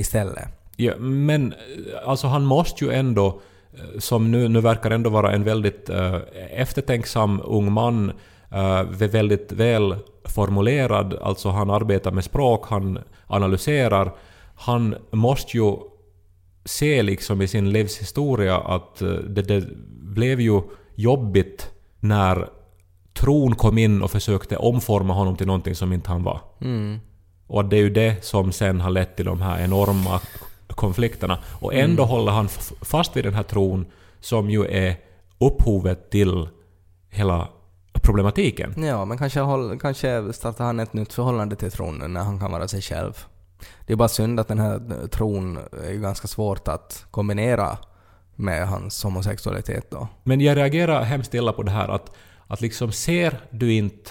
istället. 0.00 0.48
Ja, 0.76 0.96
men 0.98 1.52
eh, 1.52 2.08
alltså 2.08 2.26
han 2.26 2.44
måste 2.44 2.84
ju 2.84 2.92
ändå, 2.92 3.40
eh, 3.72 3.98
som 3.98 4.30
nu, 4.30 4.48
nu 4.48 4.60
verkar 4.60 4.90
ändå 4.90 5.10
vara 5.10 5.32
en 5.32 5.44
väldigt 5.44 5.90
eh, 5.90 6.16
eftertänksam 6.50 7.40
ung 7.44 7.72
man, 7.72 8.12
eh, 8.50 8.82
väldigt 8.82 9.52
väl 9.52 9.94
formulerad, 10.24 11.14
alltså 11.22 11.48
han 11.48 11.70
arbetar 11.70 12.10
med 12.10 12.24
språk, 12.24 12.66
han 12.68 12.98
analyserar. 13.26 14.12
Han 14.54 14.94
måste 15.10 15.56
ju 15.56 15.74
se 16.64 17.02
liksom 17.02 17.42
i 17.42 17.48
sin 17.48 17.70
livshistoria 17.70 18.56
att 18.56 19.02
eh, 19.02 19.08
det, 19.08 19.42
det 19.42 19.64
blev 20.02 20.40
ju 20.40 20.62
jobbigt 20.94 21.70
när 22.00 22.48
tron 23.12 23.54
kom 23.54 23.78
in 23.78 24.02
och 24.02 24.10
försökte 24.10 24.56
omforma 24.56 25.14
honom 25.14 25.36
till 25.36 25.46
någonting 25.46 25.74
som 25.74 25.92
inte 25.92 26.10
han 26.10 26.22
var. 26.22 26.40
Och 27.50 27.64
det 27.64 27.76
är 27.76 27.80
ju 27.80 27.90
det 27.90 28.24
som 28.24 28.52
sen 28.52 28.80
har 28.80 28.90
lett 28.90 29.16
till 29.16 29.24
de 29.24 29.42
här 29.42 29.64
enorma 29.64 30.20
konflikterna. 30.68 31.38
Och 31.60 31.74
ändå 31.74 32.04
håller 32.04 32.32
han 32.32 32.48
fast 32.82 33.16
vid 33.16 33.24
den 33.24 33.34
här 33.34 33.42
tron 33.42 33.86
som 34.20 34.50
ju 34.50 34.66
är 34.66 34.96
upphovet 35.38 36.10
till 36.10 36.48
hela 37.08 37.48
problematiken. 37.92 38.84
Ja, 38.84 39.04
men 39.04 39.18
kanske, 39.18 39.40
håll, 39.40 39.78
kanske 39.80 40.32
startar 40.32 40.64
han 40.64 40.80
ett 40.80 40.92
nytt 40.92 41.12
förhållande 41.12 41.56
till 41.56 41.70
tron 41.70 42.12
när 42.12 42.20
han 42.20 42.40
kan 42.40 42.52
vara 42.52 42.68
sig 42.68 42.82
själv. 42.82 43.24
Det 43.86 43.92
är 43.92 43.96
bara 43.96 44.08
synd 44.08 44.40
att 44.40 44.48
den 44.48 44.58
här 44.58 45.06
tron 45.06 45.58
är 45.88 45.94
ganska 45.94 46.28
svårt 46.28 46.68
att 46.68 47.06
kombinera 47.10 47.78
med 48.36 48.68
hans 48.68 49.04
homosexualitet 49.04 49.90
då. 49.90 50.08
Men 50.22 50.40
jag 50.40 50.56
reagerar 50.56 51.02
hemskt 51.02 51.34
illa 51.34 51.52
på 51.52 51.62
det 51.62 51.70
här 51.70 51.88
att, 51.88 52.12
att 52.46 52.60
liksom 52.60 52.92
ser 52.92 53.40
du 53.50 53.72
inte 53.72 54.10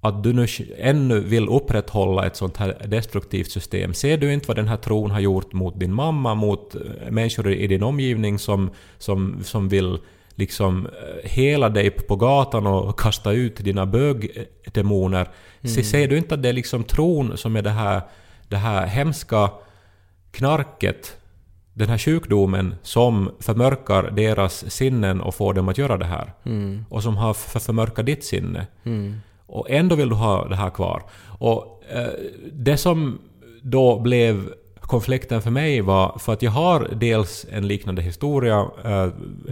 att 0.00 0.22
du 0.22 0.32
nu 0.32 0.46
ännu 0.78 1.20
vill 1.20 1.48
upprätthålla 1.48 2.26
ett 2.26 2.36
sånt 2.36 2.56
här 2.56 2.86
destruktivt 2.86 3.50
system. 3.50 3.94
Ser 3.94 4.18
du 4.18 4.32
inte 4.32 4.48
vad 4.48 4.56
den 4.56 4.68
här 4.68 4.76
tron 4.76 5.10
har 5.10 5.20
gjort 5.20 5.52
mot 5.52 5.80
din 5.80 5.92
mamma, 5.94 6.34
mot 6.34 6.74
eh, 6.74 6.80
människor 7.10 7.52
i 7.52 7.66
din 7.66 7.82
omgivning 7.82 8.38
som, 8.38 8.70
som, 8.98 9.38
som 9.44 9.68
vill 9.68 9.98
liksom 10.34 10.86
eh, 10.86 11.30
hela 11.30 11.68
dig 11.68 11.90
på 11.90 12.16
gatan 12.16 12.66
och 12.66 13.00
kasta 13.00 13.32
ut 13.32 13.56
dina 13.56 13.86
bögdemoner. 13.86 15.28
Se, 15.62 15.84
ser 15.84 16.08
du 16.08 16.16
inte 16.16 16.34
att 16.34 16.42
det 16.42 16.48
är 16.48 16.52
liksom 16.52 16.84
tron 16.84 17.36
som 17.36 17.56
är 17.56 17.62
det 17.62 17.70
här, 17.70 18.02
det 18.48 18.56
här 18.56 18.86
hemska 18.86 19.50
knarket, 20.30 21.16
den 21.74 21.88
här 21.88 21.98
sjukdomen 21.98 22.74
som 22.82 23.30
förmörkar 23.40 24.10
deras 24.10 24.70
sinnen 24.70 25.20
och 25.20 25.34
får 25.34 25.54
dem 25.54 25.68
att 25.68 25.78
göra 25.78 25.96
det 25.96 26.04
här. 26.04 26.32
Och 26.88 27.02
som 27.02 27.16
har 27.16 27.34
för 27.34 27.60
förmörkat 27.60 28.06
ditt 28.06 28.24
sinne. 28.24 28.66
Och 29.50 29.70
ändå 29.70 29.94
vill 29.94 30.08
du 30.08 30.14
ha 30.14 30.48
det 30.48 30.56
här 30.56 30.70
kvar. 30.70 31.02
Och 31.38 31.82
eh, 31.92 32.08
det 32.52 32.76
som 32.76 33.18
då 33.62 34.00
blev 34.00 34.52
konflikten 34.80 35.42
för 35.42 35.50
mig 35.50 35.80
var 35.80 36.18
för 36.18 36.32
att 36.32 36.42
jag 36.42 36.50
har 36.50 36.88
dels 36.92 37.46
en 37.50 37.68
liknande 37.68 38.02
historia, 38.02 38.66
eh, 38.84 39.08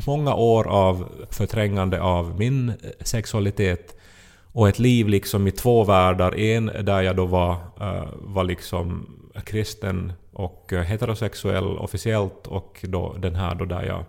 många 0.06 0.34
år 0.34 0.68
av 0.68 1.08
förträngande 1.30 2.00
av 2.02 2.38
min 2.38 2.68
eh, 2.68 2.74
sexualitet 3.00 3.96
och 4.52 4.68
ett 4.68 4.78
liv 4.78 5.08
liksom 5.08 5.46
i 5.46 5.50
två 5.50 5.84
världar. 5.84 6.38
En 6.38 6.66
där 6.66 7.02
jag 7.02 7.16
då 7.16 7.26
var, 7.26 7.52
eh, 7.80 8.08
var 8.14 8.44
liksom 8.44 9.06
kristen 9.44 10.12
och 10.32 10.72
eh, 10.72 10.82
heterosexuell 10.82 11.78
officiellt 11.78 12.46
och 12.46 12.84
då 12.88 13.16
den 13.18 13.34
här 13.34 13.54
då 13.54 13.64
där 13.64 13.82
jag, 13.82 14.04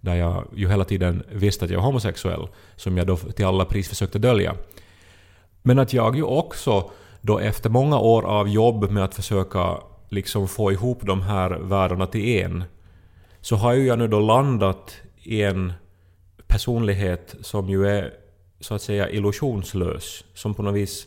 där 0.00 0.14
jag 0.14 0.44
ju 0.56 0.68
hela 0.68 0.84
tiden 0.84 1.22
visste 1.32 1.64
att 1.64 1.70
jag 1.70 1.78
var 1.78 1.86
homosexuell, 1.86 2.48
som 2.76 2.96
jag 2.96 3.06
då 3.06 3.16
till 3.16 3.46
alla 3.46 3.64
pris 3.64 3.88
försökte 3.88 4.18
dölja. 4.18 4.54
Men 5.62 5.78
att 5.78 5.92
jag 5.92 6.16
ju 6.16 6.22
också 6.22 6.90
då 7.20 7.38
efter 7.38 7.70
många 7.70 7.98
år 7.98 8.22
av 8.22 8.48
jobb 8.48 8.90
med 8.90 9.04
att 9.04 9.14
försöka 9.14 9.78
liksom 10.08 10.48
få 10.48 10.72
ihop 10.72 10.98
de 11.02 11.22
här 11.22 11.50
världarna 11.50 12.06
till 12.06 12.28
en, 12.28 12.64
så 13.40 13.56
har 13.56 13.72
ju 13.72 13.86
jag 13.86 13.98
nu 13.98 14.08
då 14.08 14.20
landat 14.20 14.96
i 15.22 15.42
en 15.42 15.72
personlighet 16.46 17.34
som 17.40 17.68
ju 17.68 17.86
är 17.86 18.14
så 18.60 18.74
att 18.74 18.82
säga 18.82 19.10
illusionslös, 19.10 20.24
som 20.34 20.54
på 20.54 20.62
något 20.62 20.74
vis 20.74 21.06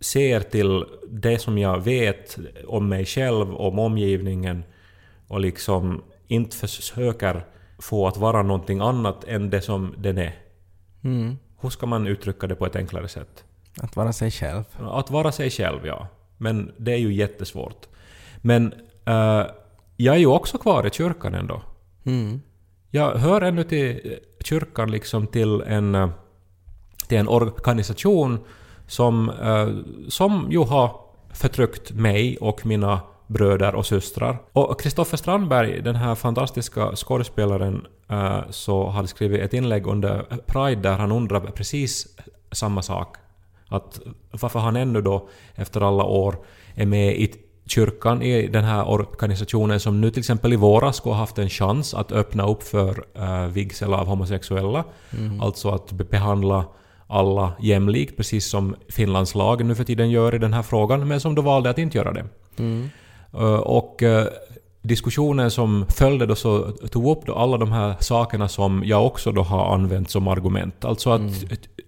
ser 0.00 0.40
till 0.40 0.84
det 1.10 1.38
som 1.38 1.58
jag 1.58 1.80
vet 1.80 2.38
om 2.66 2.88
mig 2.88 3.04
själv, 3.04 3.54
om 3.54 3.78
omgivningen 3.78 4.64
och 5.28 5.40
liksom 5.40 6.02
inte 6.26 6.56
försöker 6.56 7.46
få 7.78 8.06
att 8.06 8.16
vara 8.16 8.42
någonting 8.42 8.80
annat 8.80 9.24
än 9.24 9.50
det 9.50 9.60
som 9.60 9.94
den 9.98 10.18
är. 10.18 10.34
Mm. 11.04 11.36
Hur 11.60 11.70
ska 11.70 11.86
man 11.86 12.06
uttrycka 12.06 12.46
det 12.46 12.54
på 12.54 12.66
ett 12.66 12.76
enklare 12.76 13.08
sätt? 13.08 13.44
Att 13.82 13.96
vara 13.96 14.12
sig 14.12 14.30
själv. 14.30 14.64
Att 14.80 15.10
vara 15.10 15.32
sig 15.32 15.50
själv, 15.50 15.86
ja. 15.86 16.06
Men 16.36 16.72
det 16.76 16.92
är 16.92 16.98
ju 16.98 17.12
jättesvårt. 17.12 17.86
Men 18.36 18.72
eh, 19.04 19.46
jag 19.96 20.14
är 20.14 20.18
ju 20.18 20.26
också 20.26 20.58
kvar 20.58 20.86
i 20.86 20.90
kyrkan 20.90 21.34
ändå. 21.34 21.62
Mm. 22.04 22.40
Jag 22.90 23.14
hör 23.14 23.40
ännu 23.40 23.64
till 23.64 24.18
kyrkan 24.40 24.90
liksom 24.90 25.26
till 25.26 25.60
en, 25.60 25.94
eh, 25.94 26.08
till 27.08 27.18
en 27.18 27.28
organisation 27.28 28.38
som, 28.86 29.30
eh, 29.30 29.68
som 30.08 30.48
ju 30.50 30.58
har 30.58 31.00
förtryckt 31.32 31.92
mig 31.92 32.36
och 32.36 32.66
mina 32.66 33.00
bröder 33.26 33.74
och 33.74 33.86
systrar. 33.86 34.38
Och 34.52 34.80
Kristoffer 34.80 35.16
Strandberg, 35.16 35.82
den 35.82 35.96
här 35.96 36.14
fantastiska 36.14 36.96
skådespelaren, 36.96 37.86
eh, 38.08 38.40
så 38.50 38.88
hade 38.88 39.08
skrivit 39.08 39.40
ett 39.40 39.54
inlägg 39.54 39.86
under 39.86 40.26
Pride 40.46 40.82
där 40.82 40.98
han 40.98 41.12
undrar 41.12 41.40
precis 41.40 42.16
samma 42.52 42.82
sak. 42.82 43.16
Att 43.68 44.00
varför 44.30 44.58
han 44.58 44.76
ännu 44.76 45.02
då 45.02 45.28
efter 45.54 45.80
alla 45.80 46.04
år 46.04 46.36
är 46.74 46.86
med 46.86 47.16
i 47.16 47.34
kyrkan 47.66 48.22
i 48.22 48.46
den 48.48 48.64
här 48.64 48.88
organisationen 48.88 49.80
som 49.80 50.00
nu 50.00 50.10
till 50.10 50.20
exempel 50.20 50.52
i 50.52 50.56
våras 50.56 50.96
skulle 50.96 51.14
ha 51.14 51.20
haft 51.20 51.38
en 51.38 51.48
chans 51.48 51.94
att 51.94 52.12
öppna 52.12 52.46
upp 52.46 52.62
för 52.62 53.04
uh, 53.18 53.46
vigsel 53.46 53.94
av 53.94 54.06
homosexuella. 54.06 54.84
Alltså 55.40 55.70
att 55.70 55.92
be- 55.92 56.04
behandla 56.04 56.64
alla 57.06 57.52
jämlikt, 57.60 58.16
precis 58.16 58.46
som 58.46 58.76
Finlands 58.88 59.34
lag 59.34 59.64
nu 59.64 59.74
för 59.74 59.84
tiden 59.84 60.10
gör 60.10 60.34
i 60.34 60.38
den 60.38 60.52
här 60.52 60.62
frågan, 60.62 61.08
men 61.08 61.20
som 61.20 61.34
då 61.34 61.42
valde 61.42 61.70
att 61.70 61.78
inte 61.78 61.98
göra 61.98 62.12
det. 62.12 62.24
Uh, 63.34 63.54
och 63.54 64.02
uh, 64.02 64.24
diskussionen 64.88 65.50
som 65.50 65.86
följde 65.88 66.26
då 66.26 66.34
så 66.34 66.72
tog 66.72 67.18
upp 67.18 67.26
då 67.26 67.34
alla 67.34 67.56
de 67.56 67.72
här 67.72 67.94
sakerna 68.00 68.48
som 68.48 68.82
jag 68.84 69.06
också 69.06 69.32
då 69.32 69.42
har 69.42 69.74
använt 69.74 70.10
som 70.10 70.28
argument. 70.28 70.84
Alltså 70.84 71.10
att 71.10 71.22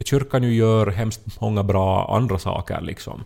kyrkan 0.04 0.42
ju 0.42 0.54
gör 0.54 0.86
hemskt 0.86 1.40
många 1.40 1.62
bra 1.62 2.16
andra 2.16 2.38
saker 2.38 2.80
liksom. 2.80 3.24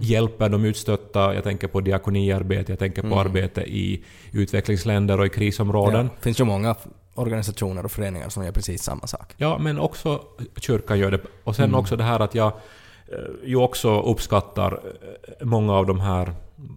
Hjälper 0.00 0.48
de 0.48 0.64
utstötta, 0.64 1.34
jag 1.34 1.44
tänker 1.44 1.68
på 1.68 1.80
diakoniarbete, 1.80 2.72
jag 2.72 2.78
tänker 2.78 3.02
på 3.02 3.20
arbete 3.20 3.60
i 3.60 4.04
utvecklingsländer 4.32 5.20
och 5.20 5.26
i 5.26 5.28
krisområden. 5.28 6.06
Ja. 6.06 6.12
Det 6.16 6.22
finns 6.22 6.40
ju 6.40 6.44
många 6.44 6.74
organisationer 7.14 7.84
och 7.84 7.92
föreningar 7.92 8.28
som 8.28 8.44
gör 8.44 8.52
precis 8.52 8.82
samma 8.82 9.06
sak. 9.06 9.34
Ja, 9.36 9.58
men 9.58 9.78
också 9.78 10.22
kyrkan 10.56 10.98
gör 10.98 11.10
det. 11.10 11.20
Och 11.44 11.56
sen 11.56 11.74
också 11.74 11.96
det 11.96 12.04
här 12.04 12.20
att 12.20 12.34
jag 12.34 12.46
eh, 12.46 13.18
ju 13.44 13.56
också 13.56 14.00
uppskattar 14.02 14.72
eh, 14.72 15.46
många 15.46 15.72
av 15.72 15.86
de 15.86 16.00
här 16.00 16.34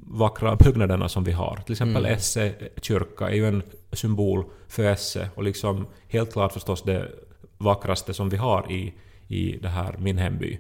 vackra 0.08 0.56
byggnaderna 0.56 1.10
som 1.10 1.24
vi 1.24 1.32
har. 1.32 1.56
Till 1.66 1.74
exempel 1.74 2.06
Esse 2.06 2.54
kyrka 2.82 3.30
är 3.30 3.36
ju 3.36 3.48
en 3.48 3.64
symbol 3.92 4.46
för 4.68 4.84
Esse 4.84 5.30
och 5.36 5.44
liksom 5.44 5.86
helt 6.08 6.34
klart 6.34 6.54
förstås 6.54 6.82
det 6.84 7.08
vackraste 7.58 8.14
som 8.14 8.30
vi 8.30 8.38
har 8.38 8.72
i, 8.72 8.94
i 9.28 9.58
det 9.62 9.68
här 9.70 9.96
min 10.00 10.18
hemby. 10.18 10.60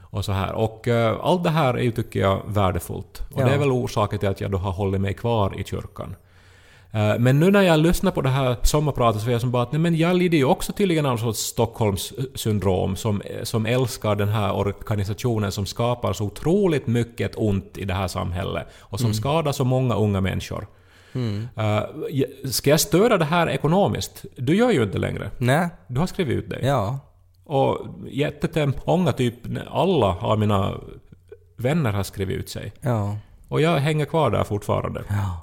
Och 0.00 0.24
så 0.24 0.32
här. 0.32 0.52
Och 0.52 0.88
eh, 0.88 1.16
allt 1.22 1.44
det 1.44 1.50
här 1.50 1.74
är 1.74 1.82
ju, 1.82 1.90
tycker 1.90 2.20
jag, 2.20 2.42
värdefullt. 2.46 3.22
Och 3.32 3.40
Ja. 3.40 3.46
det 3.46 3.54
är 3.54 3.58
väl 3.58 3.70
orsaken 3.70 4.18
till 4.18 4.28
att 4.28 4.40
jag 4.40 4.50
då 4.50 4.58
har 4.58 4.72
hållit 4.72 5.00
mig 5.00 5.14
kvar 5.14 5.60
i 5.60 5.64
kyrkan. 5.64 6.16
Eh, 6.94 7.18
Men 7.18 7.40
nu 7.40 7.50
när 7.50 7.62
jag 7.62 7.80
lyssnar 7.80 8.10
på 8.10 8.20
det 8.22 8.28
här 8.28 8.56
sommarpratet 8.62 9.22
så 9.22 9.28
är 9.28 9.32
jag 9.32 9.40
som 9.40 9.50
bara 9.50 9.62
att 9.62 9.72
nej, 9.72 9.80
men 9.80 9.96
jag 9.96 10.16
lider 10.16 10.38
ju 10.38 10.44
också 10.44 10.72
tydligen 10.72 11.06
av 11.06 11.10
någon 11.10 11.18
sorts 11.18 11.38
Stockholmssyndrom 11.40 12.96
som, 12.96 13.22
som 13.42 13.66
älskar 13.66 14.14
den 14.16 14.28
här 14.28 14.52
organisationen 14.56 15.52
som 15.52 15.66
skapar 15.66 16.12
så 16.12 16.24
otroligt 16.24 16.86
mycket 16.86 17.32
ont 17.36 17.78
i 17.78 17.84
det 17.84 17.94
här 17.94 18.08
samhället 18.08 18.66
och 18.80 19.00
som 19.00 19.14
skadar 19.14 19.52
så 19.52 19.64
många 19.64 19.94
unga 19.94 20.20
människor. 20.20 20.66
Eh, 21.56 21.80
ska 22.50 22.70
jag 22.70 22.80
stödja 22.80 23.18
det 23.18 23.24
här 23.24 23.48
ekonomiskt? 23.50 24.24
Du 24.36 24.56
gör 24.56 24.70
ju 24.70 24.82
inte 24.82 24.98
längre. 24.98 25.30
Nej, 25.38 25.68
Du 25.86 26.00
har 26.00 26.06
skrivit 26.06 26.38
ut 26.44 26.50
dig. 26.50 26.60
ja. 26.62 26.98
Och 27.46 27.86
jättemånga, 28.10 29.12
typ 29.12 29.34
alla 29.70 30.06
av 30.20 30.38
mina 30.38 30.74
vänner 31.56 31.92
har 31.92 32.02
skrivit 32.02 32.36
ut 32.38 32.48
sig. 32.48 32.72
Ja. 32.80 33.16
Och 33.48 33.60
jag 33.60 33.76
hänger 33.76 34.04
kvar 34.04 34.30
där 34.30 34.44
fortfarande. 34.44 35.02
Ja. 35.08 35.40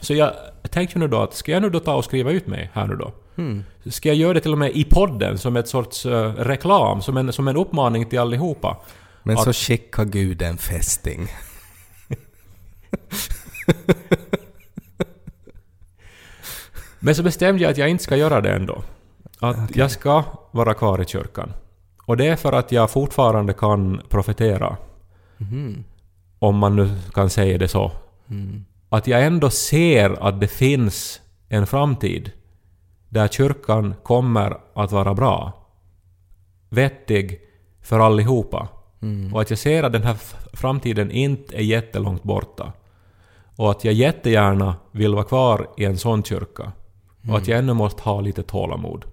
Så 0.00 0.14
jag 0.14 0.32
tänkte 0.70 0.98
nu 0.98 1.08
då 1.08 1.22
att 1.22 1.34
ska 1.34 1.52
jag 1.52 1.62
nu 1.62 1.70
då 1.70 1.80
ta 1.80 1.94
och 1.94 2.04
skriva 2.04 2.30
ut 2.30 2.46
mig 2.46 2.70
här 2.72 2.86
nu 2.86 2.96
då? 2.96 3.12
Mm. 3.36 3.64
Ska 3.90 4.08
jag 4.08 4.16
göra 4.16 4.32
det 4.34 4.40
till 4.40 4.52
och 4.52 4.58
med 4.58 4.70
i 4.70 4.84
podden 4.84 5.38
som 5.38 5.56
ett 5.56 5.68
sorts 5.68 6.06
eh, 6.06 6.32
reklam, 6.34 7.02
som 7.02 7.16
en, 7.16 7.32
som 7.32 7.48
en 7.48 7.56
uppmaning 7.56 8.06
till 8.06 8.18
allihopa? 8.18 8.76
Men 9.22 9.36
Att- 9.38 9.44
så 9.44 9.52
skickar 9.52 10.04
Gud 10.04 10.42
en 10.42 10.58
fästing. 10.58 11.28
Men 17.00 17.14
så 17.14 17.22
bestämde 17.22 17.62
jag 17.62 17.70
att 17.70 17.78
jag 17.78 17.88
inte 17.88 18.04
ska 18.04 18.16
göra 18.16 18.40
det 18.40 18.52
ändå. 18.52 18.82
Att 19.40 19.76
jag 19.76 19.90
ska 19.90 20.24
vara 20.50 20.74
kvar 20.74 21.00
i 21.02 21.04
kyrkan. 21.06 21.52
Och 22.06 22.16
det 22.16 22.26
är 22.26 22.36
för 22.36 22.52
att 22.52 22.72
jag 22.72 22.90
fortfarande 22.90 23.52
kan 23.52 24.00
profetera. 24.08 24.76
Mhm. 25.36 25.84
Om 26.38 26.56
man 26.56 26.76
nu 26.76 26.90
kan 27.14 27.30
säga 27.30 27.58
det 27.58 27.68
så. 27.68 27.92
Mm. 28.30 28.64
Att 28.94 29.06
jag 29.06 29.24
ändå 29.24 29.50
ser 29.50 30.26
att 30.28 30.40
det 30.40 30.48
finns 30.48 31.20
en 31.48 31.66
framtid 31.66 32.30
där 33.08 33.28
kyrkan 33.28 33.94
kommer 34.02 34.56
att 34.74 34.92
vara 34.92 35.14
bra. 35.14 35.52
Vettig 36.68 37.40
för 37.82 37.98
allihopa. 37.98 38.68
Mm. 39.02 39.34
Och 39.34 39.40
att 39.40 39.50
jag 39.50 39.58
ser 39.58 39.82
att 39.82 39.92
den 39.92 40.02
här 40.02 40.16
framtiden 40.52 41.10
inte 41.10 41.56
är 41.56 41.62
jättelångt 41.62 42.22
borta. 42.22 42.72
Och 43.56 43.70
att 43.70 43.84
jag 43.84 43.94
jättegärna 43.94 44.76
vill 44.92 45.14
vara 45.14 45.24
kvar 45.24 45.68
i 45.76 45.84
en 45.84 45.98
sån 45.98 46.22
kyrka. 46.22 46.72
Och 47.28 47.36
att 47.36 47.48
jag 47.48 47.58
ännu 47.58 47.74
måste 47.74 48.02
ha 48.02 48.20
lite 48.20 48.42
tålamod. 48.42 49.04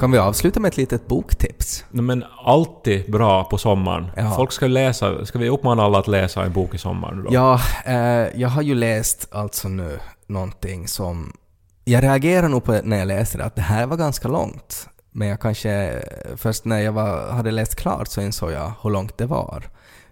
Kan 0.00 0.10
vi 0.10 0.18
avsluta 0.18 0.60
med 0.60 0.68
ett 0.68 0.76
litet 0.76 1.06
boktips? 1.06 1.84
Nej, 1.90 2.02
Men 2.02 2.24
alltid 2.44 3.10
bra 3.10 3.44
på 3.44 3.58
sommaren. 3.58 4.10
Ja. 4.16 4.30
Folk 4.36 4.52
ska 4.52 4.66
läsa. 4.66 5.24
Ska 5.26 5.38
vi 5.38 5.48
uppmana 5.48 5.82
alla 5.82 5.98
att 5.98 6.08
läsa 6.08 6.44
en 6.44 6.52
bok 6.52 6.74
i 6.74 6.78
sommar? 6.78 7.24
Ja, 7.30 7.60
eh, 7.84 7.94
jag 8.40 8.48
har 8.48 8.62
ju 8.62 8.74
läst 8.74 9.28
alltså 9.32 9.68
nu 9.68 9.98
någonting 10.26 10.88
som... 10.88 11.32
Jag 11.84 12.02
reagerade 12.02 12.48
nog 12.48 12.64
på 12.64 12.80
när 12.84 12.98
jag 12.98 13.08
läste 13.08 13.38
det 13.38 13.44
att 13.44 13.56
det 13.56 13.62
här 13.62 13.86
var 13.86 13.96
ganska 13.96 14.28
långt. 14.28 14.88
Men 15.10 15.28
jag 15.28 15.40
kanske... 15.40 16.02
Först 16.36 16.64
när 16.64 16.78
jag 16.78 16.92
var, 16.92 17.30
hade 17.30 17.50
läst 17.50 17.74
klart 17.74 18.08
så 18.08 18.20
insåg 18.20 18.52
jag 18.52 18.72
hur 18.82 18.90
långt 18.90 19.18
det 19.18 19.26
var. 19.26 19.64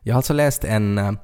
Jag 0.03 0.15
har 0.15 0.19
alltså 0.19 0.33
läst 0.33 0.65
en... 0.65 1.19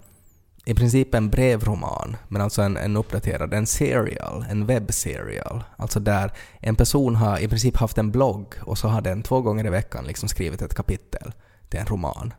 I 0.67 0.75
princip 0.75 1.15
en 1.15 1.31
brevroman, 1.31 2.17
men 2.29 2.43
alltså 2.43 2.63
en, 2.63 2.77
en 2.77 2.97
uppdaterad, 2.97 3.55
en 3.55 3.67
serial, 3.67 4.45
en 4.51 4.67
webbserial. 4.67 5.65
Alltså 5.77 6.01
där 6.01 6.33
en 6.61 6.77
person 6.77 7.17
har 7.17 7.39
i 7.39 7.49
princip 7.49 7.77
haft 7.77 7.99
en 7.99 8.11
blogg 8.11 8.55
och 8.63 8.79
så 8.79 8.89
har 8.89 9.01
den 9.01 9.23
två 9.23 9.41
gånger 9.41 9.67
i 9.67 9.71
veckan 9.71 10.05
liksom 10.07 10.29
skrivit 10.29 10.63
ett 10.63 10.75
kapitel 10.75 11.33
till 11.69 11.81
en 11.81 11.87
roman. 11.87 12.35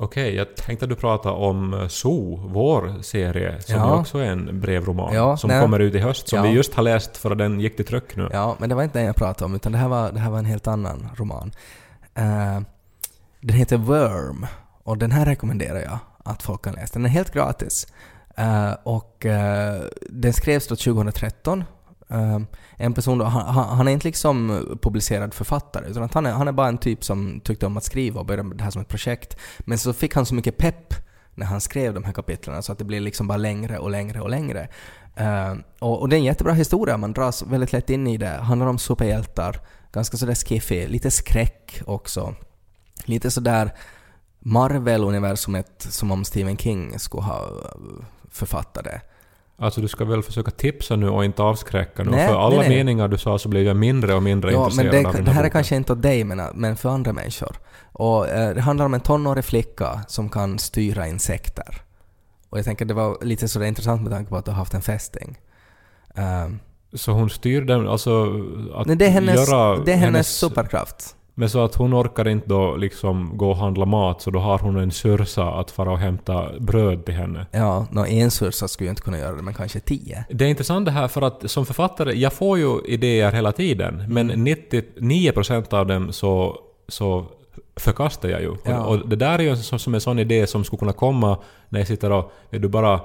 Okej, 0.00 0.34
jag 0.34 0.56
tänkte 0.56 0.84
att 0.84 0.88
du 0.88 0.96
pratade 0.96 1.34
om 1.34 1.74
eh, 1.74 1.88
So, 1.88 2.36
vår 2.36 3.02
serie, 3.02 3.60
som 3.60 3.74
Ja. 3.76 4.00
också 4.00 4.18
är 4.18 4.24
en 4.30 4.60
brevroman. 4.60 5.14
Ja, 5.14 5.36
som 5.36 5.48
nej. 5.50 5.60
kommer 5.60 5.78
ut 5.78 5.94
i 5.94 5.98
höst, 5.98 6.28
som 6.28 6.36
Ja. 6.36 6.42
vi 6.42 6.48
just 6.50 6.74
har 6.74 6.82
läst 6.82 7.16
för 7.16 7.30
att 7.30 7.38
den 7.38 7.60
gick 7.60 7.76
till 7.76 7.84
tryck 7.84 8.16
nu. 8.16 8.28
Ja, 8.32 8.56
men 8.58 8.68
det 8.68 8.74
var 8.74 8.82
inte 8.82 8.98
den 8.98 9.06
jag 9.06 9.16
pratade 9.16 9.44
om, 9.44 9.54
utan 9.54 9.72
det 9.72 9.78
här 9.78 9.88
var, 9.88 10.12
det 10.12 10.20
här 10.20 10.30
var 10.30 10.38
en 10.38 10.44
helt 10.44 10.66
annan 10.66 11.08
roman. 11.16 11.52
Eh, 12.14 12.60
den 13.40 13.56
heter 13.56 13.76
Worm, 13.76 14.46
och 14.84 14.98
den 14.98 15.10
här 15.12 15.26
rekommenderar 15.26 15.78
jag 15.80 15.98
att 16.28 16.42
folk 16.42 16.64
kan 16.64 16.74
läsa. 16.74 16.92
Den 16.92 17.04
är 17.04 17.08
helt 17.08 17.32
gratis. 17.32 17.86
Uh, 18.38 18.72
och 18.82 19.26
uh, 19.26 19.86
den 20.08 20.32
skrevs 20.32 20.68
då 20.68 20.76
2013. 20.76 21.64
Uh, 22.12 22.34
eh, 22.34 22.40
en 22.76 22.94
person 22.94 23.18
då, 23.18 23.24
han, 23.24 23.76
han 23.76 23.88
är 23.88 23.92
inte 23.92 24.06
liksom 24.06 24.62
publicerad 24.82 25.34
författare, 25.34 25.90
utan 25.90 26.02
att 26.02 26.14
han, 26.14 26.26
är, 26.26 26.32
han 26.32 26.48
är 26.48 26.52
bara 26.52 26.68
en 26.68 26.78
typ 26.78 27.04
som 27.04 27.40
tyckte 27.44 27.66
om 27.66 27.76
att 27.76 27.84
skriva 27.84 28.20
och 28.20 28.26
började 28.26 28.42
med 28.42 28.56
det 28.56 28.64
här 28.64 28.70
som 28.70 28.82
ett 28.82 28.88
projekt. 28.88 29.36
Men 29.58 29.78
så 29.78 29.92
fick 29.92 30.14
han 30.14 30.26
så 30.26 30.34
mycket 30.34 30.56
pepp 30.56 30.94
när 31.34 31.46
han 31.46 31.60
skrev 31.60 31.94
de 31.94 32.04
här 32.04 32.12
kapitlen 32.12 32.62
så 32.62 32.72
att 32.72 32.78
det 32.78 32.84
blir 32.84 33.00
liksom 33.00 33.28
bara 33.28 33.38
längre 33.38 33.78
och 33.78 33.90
längre 33.90 34.20
och 34.20 34.30
längre. 34.30 34.68
Och, 35.78 36.00
och 36.00 36.08
det 36.08 36.16
är 36.16 36.18
en 36.18 36.24
jättebra 36.24 36.52
historia, 36.52 36.96
man 36.96 37.12
dras 37.12 37.42
väldigt 37.42 37.72
lätt 37.72 37.90
in 37.90 38.06
i 38.06 38.16
det. 38.16 38.28
handlar 38.28 38.66
om 38.66 38.78
superhjältar, 38.78 39.60
ganska 39.92 40.16
sådär 40.16 40.34
skiffy, 40.34 40.86
lite 40.86 41.10
skräck 41.10 41.82
också. 41.86 42.34
Lite 43.04 43.30
sådär 43.30 43.72
Marvel-universumet 44.40 45.82
som 45.90 46.10
om 46.10 46.24
Stephen 46.24 46.56
King 46.56 46.98
skulle 46.98 47.22
ha 47.22 47.38
eh, 47.44 48.04
författat 48.30 48.84
det. 48.84 49.00
Alltså 49.60 49.80
du 49.80 49.88
ska 49.88 50.04
väl 50.04 50.22
försöka 50.22 50.50
tipsa 50.50 50.96
nu 50.96 51.08
och 51.08 51.24
inte 51.24 51.42
avskräcka 51.42 52.02
nu. 52.04 52.10
Nej, 52.10 52.28
för 52.28 52.36
alla 52.46 52.56
nej, 52.56 52.68
nej. 52.68 52.76
meningar 52.78 53.08
du 53.08 53.18
sa 53.18 53.38
så 53.38 53.48
blev 53.48 53.62
jag 53.64 53.76
mindre 53.76 54.14
och 54.14 54.22
mindre 54.22 54.52
Ja, 54.52 54.58
men 54.58 54.86
intresserad 54.86 55.04
det, 55.04 55.08
av 55.08 55.14
den 55.14 55.24
det 55.24 55.30
här 55.30 55.40
är 55.40 55.44
boken. 55.44 55.50
kanske 55.52 55.76
inte 55.76 55.92
åt 55.92 56.02
dig 56.02 56.24
men, 56.24 56.42
men 56.54 56.76
för 56.76 56.88
andra 56.88 57.12
människor. 57.12 57.56
Och, 57.92 58.28
eh, 58.28 58.54
det 58.54 58.60
handlar 58.60 58.86
om 58.86 58.94
en 58.94 59.00
tonårig 59.00 59.44
flicka 59.44 60.00
som 60.08 60.28
kan 60.28 60.58
styra 60.58 61.06
insekter. 61.08 61.82
Och 62.50 62.58
jag 62.58 62.64
tänker 62.64 62.84
det 62.84 62.94
var 62.94 63.18
lite 63.24 63.48
sådär 63.48 63.66
intressant 63.66 64.02
med 64.02 64.12
tanke 64.12 64.30
på 64.30 64.36
att 64.36 64.44
du 64.44 64.50
har 64.50 64.58
haft 64.58 64.74
en 64.74 64.82
fästing. 64.82 65.38
Eh, 66.14 66.48
Så 66.94 67.12
hon 67.12 67.30
styr 67.30 67.62
den, 67.62 67.88
alltså 67.88 68.24
att 68.74 68.86
Nej, 68.86 68.96
det 68.96 69.06
är 69.06 69.10
hennes, 69.10 69.50
göra 69.50 69.76
det 69.84 69.92
är 69.92 69.96
hennes 69.96 70.28
superkraft. 70.38 71.16
Men 71.38 71.50
så 71.50 71.64
att 71.64 71.74
hon 71.74 71.94
orkar 71.94 72.28
inte 72.28 72.48
då 72.48 72.76
liksom 72.76 73.30
gå 73.36 73.50
och 73.50 73.56
handla 73.56 73.86
mat 73.86 74.22
så 74.22 74.30
då 74.30 74.38
har 74.38 74.58
hon 74.58 74.76
en 74.76 74.90
syrsa 74.90 75.44
att 75.44 75.70
fara 75.70 75.90
och 75.92 75.98
hämta 75.98 76.48
bröd 76.58 77.04
till 77.04 77.14
henne. 77.14 77.46
Ja, 77.50 77.86
nå 77.90 78.06
en 78.06 78.30
sursa 78.30 78.68
skulle 78.68 78.86
ju 78.86 78.90
inte 78.90 79.02
kunna 79.02 79.18
göra 79.18 79.36
det, 79.36 79.42
men 79.42 79.54
kanske 79.54 79.80
tio. 79.80 80.24
Det 80.30 80.44
är 80.44 80.48
intressant 80.48 80.84
det 80.86 80.90
här 80.92 81.08
för 81.08 81.22
att 81.22 81.50
som 81.50 81.66
författare, 81.66 82.12
jag 82.18 82.32
får 82.32 82.58
ju 82.58 82.80
idéer 82.84 83.32
hela 83.32 83.52
tiden 83.52 84.04
men 84.08 84.32
99% 84.32 85.74
av 85.74 85.86
dem 85.86 86.12
så, 86.12 86.58
så 86.88 87.24
förkastar 87.76 88.28
jag 88.28 88.40
ju. 88.40 88.54
Ja. 88.64 88.84
Och, 88.84 88.96
och 88.96 89.08
det 89.08 89.16
där 89.16 89.38
är 89.38 89.42
ju 89.42 89.56
sån- 89.56 89.78
som 89.78 89.94
en 89.94 90.00
sån 90.00 90.18
idé 90.18 90.46
som 90.46 90.64
skulle 90.64 90.78
kunna 90.80 90.92
komma 90.92 91.38
när 91.68 91.80
jag 91.80 91.86
sitter 91.86 92.12
och 92.12 92.32
är 92.50 92.58
du 92.58 92.68
bara 92.68 93.00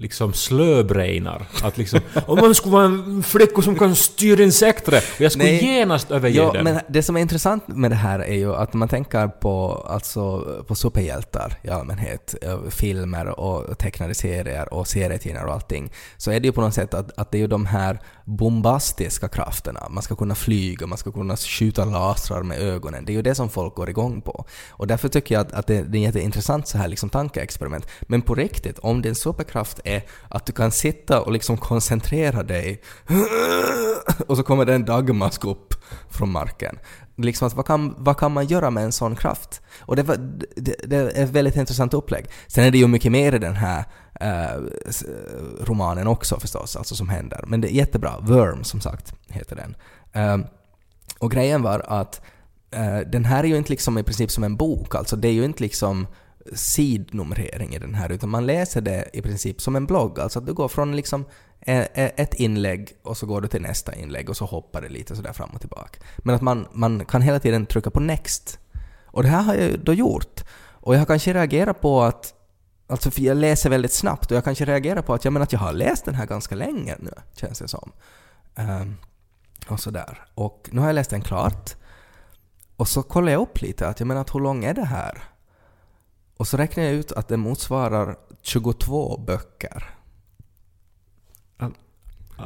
liksom 0.00 0.32
slöbrainar. 0.32 1.46
Att 1.62 1.78
liksom 1.78 2.00
om 2.26 2.38
man 2.38 2.54
skulle 2.54 2.72
vara 2.72 2.84
en 2.84 3.22
flicka 3.22 3.62
som 3.62 3.76
kan 3.78 3.94
styra 3.94 4.42
insekter 4.42 4.94
och 4.96 5.20
jag 5.20 5.32
skulle 5.32 5.44
Nej. 5.44 5.64
genast 5.64 6.10
överge 6.10 6.36
Ja, 6.36 6.52
den. 6.52 6.64
men 6.64 6.80
det 6.88 7.02
som 7.02 7.16
är 7.16 7.20
intressant 7.20 7.68
med 7.68 7.90
det 7.90 7.94
här 7.94 8.18
är 8.18 8.34
ju 8.34 8.54
att 8.54 8.74
man 8.74 8.88
tänker 8.88 9.28
på, 9.28 9.86
alltså, 9.88 10.44
på 10.68 10.74
superhjältar 10.74 11.54
i 11.62 11.70
allmänhet, 11.70 12.34
eh, 12.42 12.58
filmer 12.70 13.40
och 13.40 13.78
tecknade 13.78 14.14
serier 14.14 14.74
och 14.74 14.88
serietidningar 14.88 15.46
och 15.46 15.52
allting, 15.52 15.92
så 16.16 16.30
är 16.30 16.40
det 16.40 16.46
ju 16.46 16.52
på 16.52 16.60
något 16.60 16.74
sätt 16.74 16.94
att, 16.94 17.18
att 17.18 17.30
det 17.30 17.38
är 17.38 17.40
ju 17.40 17.46
de 17.46 17.66
här 17.66 18.00
bombastiska 18.30 19.28
krafterna. 19.28 19.88
Man 19.90 20.02
ska 20.02 20.16
kunna 20.16 20.34
flyga, 20.34 20.86
man 20.86 20.98
ska 20.98 21.12
kunna 21.12 21.36
skjuta 21.36 21.84
lasrar 21.84 22.42
med 22.42 22.58
ögonen. 22.58 23.04
Det 23.04 23.12
är 23.12 23.14
ju 23.14 23.22
det 23.22 23.34
som 23.34 23.48
folk 23.48 23.74
går 23.74 23.90
igång 23.90 24.20
på. 24.20 24.44
Och 24.70 24.86
därför 24.86 25.08
tycker 25.08 25.34
jag 25.34 25.46
att, 25.46 25.52
att 25.52 25.66
det, 25.66 25.82
det 25.82 25.98
är 25.98 26.02
jätteintressant 26.02 26.68
så 26.68 26.78
här 26.78 26.88
liksom 26.88 27.10
tankeexperiment. 27.10 27.86
Men 28.02 28.22
på 28.22 28.34
riktigt, 28.34 28.78
om 28.78 29.02
din 29.02 29.14
superkraft 29.14 29.80
är 29.84 30.02
att 30.28 30.46
du 30.46 30.52
kan 30.52 30.70
sitta 30.70 31.20
och 31.20 31.32
liksom 31.32 31.56
koncentrera 31.56 32.42
dig 32.42 32.82
och 34.26 34.36
så 34.36 34.42
kommer 34.42 34.64
det 34.64 34.74
en 34.74 34.84
dagmask 34.84 35.44
upp 35.44 35.74
från 36.10 36.30
marken. 36.30 36.78
Liksom 37.16 37.46
att 37.46 37.54
vad, 37.54 37.66
kan, 37.66 37.94
vad 37.98 38.18
kan 38.18 38.32
man 38.32 38.46
göra 38.46 38.70
med 38.70 38.84
en 38.84 38.92
sån 38.92 39.16
kraft? 39.16 39.60
Och 39.80 39.96
det, 39.96 40.02
var, 40.02 40.16
det, 40.56 40.74
det 40.84 40.96
är 40.96 41.24
ett 41.24 41.30
väldigt 41.30 41.56
intressant 41.56 41.94
upplägg. 41.94 42.26
Sen 42.46 42.64
är 42.64 42.70
det 42.70 42.78
ju 42.78 42.86
mycket 42.86 43.12
mer 43.12 43.34
i 43.34 43.38
den 43.38 43.56
här 43.56 43.84
eh, 44.20 44.44
eh 44.44 44.60
romanen 45.60 46.06
också 46.06 46.40
förstås, 46.40 46.76
alltså 46.76 46.94
som 46.94 47.08
händer. 47.08 47.44
Men 47.46 47.60
det 47.60 47.72
är 47.72 47.74
jättebra. 47.74 48.18
Worm, 48.20 48.64
som 48.64 48.80
sagt, 48.80 49.14
heter 49.28 49.56
den. 49.56 49.76
Eh, 50.12 50.46
och 51.18 51.30
grejen 51.30 51.62
var 51.62 51.84
att 51.86 52.22
eh, 52.70 52.98
den 52.98 53.24
här 53.24 53.44
är 53.44 53.48
ju 53.48 53.56
inte 53.56 53.70
liksom 53.70 53.98
i 53.98 54.02
princip 54.02 54.30
som 54.30 54.44
en 54.44 54.56
bok, 54.56 54.94
alltså 54.94 55.16
det 55.16 55.28
är 55.28 55.32
ju 55.32 55.44
inte 55.44 55.62
liksom 55.62 56.06
sidnumrering 56.52 57.74
i 57.74 57.78
den 57.78 57.94
här, 57.94 58.12
utan 58.12 58.28
man 58.28 58.46
läser 58.46 58.80
det 58.80 59.10
i 59.12 59.22
princip 59.22 59.60
som 59.60 59.76
en 59.76 59.86
blogg, 59.86 60.20
alltså 60.20 60.38
att 60.38 60.46
du 60.46 60.52
går 60.52 60.68
från 60.68 60.96
liksom 60.96 61.24
ett 61.66 62.34
inlägg 62.34 62.92
och 63.02 63.16
så 63.16 63.26
går 63.26 63.40
du 63.40 63.48
till 63.48 63.62
nästa 63.62 63.94
inlägg 63.94 64.30
och 64.30 64.36
så 64.36 64.44
hoppar 64.44 64.80
det 64.80 64.88
lite 64.88 65.16
sådär 65.16 65.32
fram 65.32 65.50
och 65.50 65.60
tillbaka. 65.60 66.00
Men 66.18 66.34
att 66.34 66.42
man, 66.42 66.68
man 66.72 67.04
kan 67.04 67.22
hela 67.22 67.40
tiden 67.40 67.66
trycka 67.66 67.90
på 67.90 68.00
next. 68.00 68.58
Och 69.04 69.22
det 69.22 69.28
här 69.28 69.42
har 69.42 69.54
jag 69.54 69.80
då 69.80 69.94
gjort. 69.94 70.44
Och 70.70 70.94
jag 70.94 70.98
har 70.98 71.06
kanske 71.06 71.32
reagerat 71.32 71.80
på 71.80 72.02
att 72.02 72.34
Alltså 72.90 73.10
för 73.10 73.22
jag 73.22 73.36
läser 73.36 73.70
väldigt 73.70 73.92
snabbt 73.92 74.30
och 74.30 74.36
jag 74.36 74.44
kanske 74.44 74.64
reagerar 74.64 75.02
på 75.02 75.14
att 75.14 75.24
jag 75.24 75.32
menar 75.32 75.44
att 75.44 75.52
jag 75.52 75.60
har 75.60 75.72
läst 75.72 76.04
den 76.04 76.14
här 76.14 76.26
ganska 76.26 76.54
länge 76.54 76.96
nu, 76.98 77.12
känns 77.34 77.58
det 77.58 77.68
som. 77.68 77.92
Ehm, 78.54 78.96
och 79.68 79.80
sådär. 79.80 80.26
Och 80.34 80.68
nu 80.72 80.80
har 80.80 80.88
jag 80.88 80.94
läst 80.94 81.10
den 81.10 81.22
klart. 81.22 81.74
Och 82.76 82.88
så 82.88 83.02
kollar 83.02 83.32
jag 83.32 83.42
upp 83.42 83.60
lite, 83.60 83.88
att 83.88 84.00
jag 84.00 84.06
menar 84.06 84.20
att 84.20 84.34
hur 84.34 84.40
lång 84.40 84.64
är 84.64 84.74
det 84.74 84.84
här? 84.84 85.22
Och 86.36 86.48
så 86.48 86.56
räknar 86.56 86.84
jag 86.84 86.92
ut 86.92 87.12
att 87.12 87.28
det 87.28 87.36
motsvarar 87.36 88.16
22 88.42 89.18
böcker. 89.26 89.99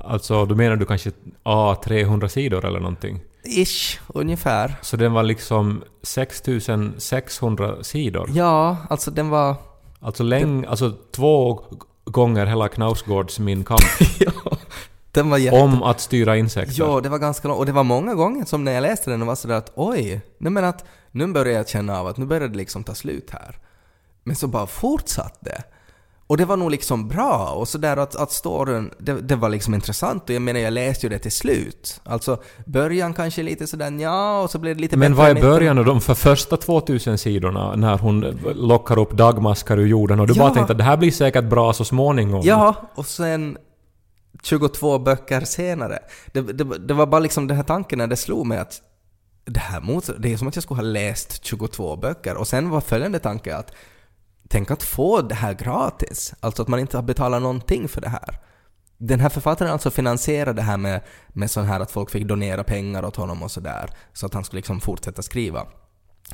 Alltså, 0.05 0.47
du 0.47 0.55
menar 0.55 0.77
du 0.77 0.87
kanske 0.87 1.11
A300 1.45 2.29
sidor 2.29 2.65
eller 2.65 2.81
någonting? 2.81 3.21
Ish, 3.45 4.01
ungefär. 4.09 4.75
Så 4.83 4.97
den 4.97 5.13
var 5.13 5.23
liksom 5.23 5.83
6600 6.03 7.85
sidor? 7.85 8.31
Ja, 8.35 8.77
alltså 8.91 9.11
den 9.11 9.29
var... 9.29 9.57
Alltså, 10.01 10.23
läng, 10.23 10.65
alltså 10.65 10.93
två 11.13 11.61
gånger 12.05 12.47
hela 12.47 12.69
Knausgårds 12.69 13.39
Min 13.39 13.65
kamp 13.65 13.81
ja, 14.19 14.57
den 15.11 15.31
var 15.31 15.39
jätte... 15.39 15.57
om 15.57 15.83
att 15.83 16.01
styra 16.01 16.37
insekter. 16.37 16.75
Ja, 16.79 17.01
det 17.01 17.09
var 17.09 17.19
ganska 17.19 17.49
långt. 17.49 17.59
Och 17.59 17.67
det 17.67 17.73
var 17.73 17.85
många 17.85 18.15
gånger 18.15 18.45
som 18.45 18.65
när 18.65 18.73
jag 18.73 18.83
läste 18.83 19.11
den 19.11 19.21
och 19.23 19.27
var 19.27 19.35
sådär 19.35 19.55
att 19.55 19.73
oj, 19.75 20.21
nej 20.39 20.53
men 20.53 20.65
att 20.65 20.85
nu 21.11 21.27
börjar 21.27 21.55
jag 21.55 21.69
känna 21.69 22.01
av 22.01 22.07
att 22.07 22.17
nu 22.17 22.27
börjar 22.27 22.49
det 22.49 22.57
liksom 22.57 22.85
ta 22.85 22.95
slut 22.95 23.31
här. 23.31 23.59
Men 24.25 24.37
så 24.37 24.47
bara 24.47 24.67
fortsatte 24.67 25.39
det. 25.41 25.63
Och 26.35 26.39
det 26.39 26.45
var 26.45 26.57
nog 26.57 26.71
liksom 26.71 27.09
bra 27.09 27.49
och 27.57 27.69
sådär 27.69 27.97
att, 27.97 28.17
att 28.17 28.33
storyn, 28.33 28.91
det, 28.99 29.13
det 29.13 29.37
var 29.37 29.49
liksom 29.49 29.75
intressant 29.75 30.29
och 30.29 30.35
jag 30.35 30.43
menar 30.43 30.61
jag 30.61 30.73
läste 30.73 31.07
ju 31.07 31.11
det 31.11 31.19
till 31.19 31.33
slut. 31.33 32.01
Alltså 32.05 32.43
början 32.67 33.15
kanske 33.15 33.43
lite 33.43 33.67
sådär 33.67 33.91
ja 34.01 34.43
och 34.43 34.51
så 34.51 34.59
blev 34.59 34.77
det 34.77 34.81
lite 34.83 34.97
Men 34.97 35.15
vad 35.15 35.31
är 35.31 35.35
början 35.43 35.79
av 35.79 35.85
de 35.85 36.01
för 36.01 36.15
första 36.15 36.57
2000 36.57 37.19
sidorna 37.19 37.77
när 37.77 37.99
hon 37.99 38.21
lockar 38.55 38.99
upp 38.99 39.13
dagmaskar 39.13 39.79
ur 39.79 39.87
jorden 39.87 40.21
och 40.21 40.27
du 40.27 40.33
Ja. 40.37 40.43
bara 40.43 40.55
tänkte 40.55 40.73
att 40.73 40.79
det 40.79 40.85
här 40.85 40.97
blir 40.97 41.11
säkert 41.11 41.45
bra 41.45 41.73
så 41.73 41.85
småningom? 41.85 42.41
Ja, 42.45 42.75
och 42.95 43.07
sen 43.07 43.59
22 44.43 44.99
böcker 44.99 45.41
senare. 45.41 45.99
Det, 46.33 46.41
det, 46.41 46.65
det 46.79 46.95
var 46.95 47.07
bara 47.07 47.21
liksom 47.21 47.47
den 47.47 47.57
här 47.57 47.65
tanken 47.65 47.99
när 47.99 48.07
det 48.07 48.17
slog 48.17 48.47
mig 48.47 48.59
att 48.59 48.81
det 49.45 49.61
här 49.61 49.81
mot, 49.81 50.11
det 50.19 50.33
är 50.33 50.37
som 50.37 50.49
att 50.49 50.57
jag 50.57 50.63
skulle 50.63 50.79
ha 50.79 50.83
läst 50.89 51.45
22 51.45 51.97
böcker 51.97 52.37
och 52.37 52.49
sen 52.49 52.71
var 52.71 52.81
följande 52.81 53.19
tanke 53.19 53.57
att 53.57 53.73
tänk 54.49 54.71
att 54.71 54.83
få 54.83 55.23
det 55.23 55.35
här 55.35 55.55
gratis. 55.55 56.35
Alltså 56.41 56.63
att 56.63 56.69
man 56.69 56.81
inte 56.81 56.97
har 56.97 57.03
betalat 57.03 57.43
någonting 57.43 57.89
för 57.89 58.01
det 58.01 58.09
här. 58.09 58.41
Den 58.99 59.21
här 59.21 59.29
författaren 59.29 59.73
alltså 59.73 59.91
finansierade 59.91 60.53
det 60.53 60.63
här 60.63 60.77
med, 60.77 61.01
med 61.29 61.51
sån 61.51 61.65
här 61.65 61.81
att 61.81 61.91
folk 61.91 62.11
fick 62.11 62.27
donera 62.27 62.65
pengar 62.65 63.05
åt 63.05 63.17
honom 63.17 63.43
och 63.43 63.51
sådär. 63.51 63.91
Så 64.13 64.27
att 64.27 64.35
han 64.35 64.45
skulle 64.45 64.59
liksom 64.59 64.81
fortsätta 64.81 65.23
skriva. 65.23 65.67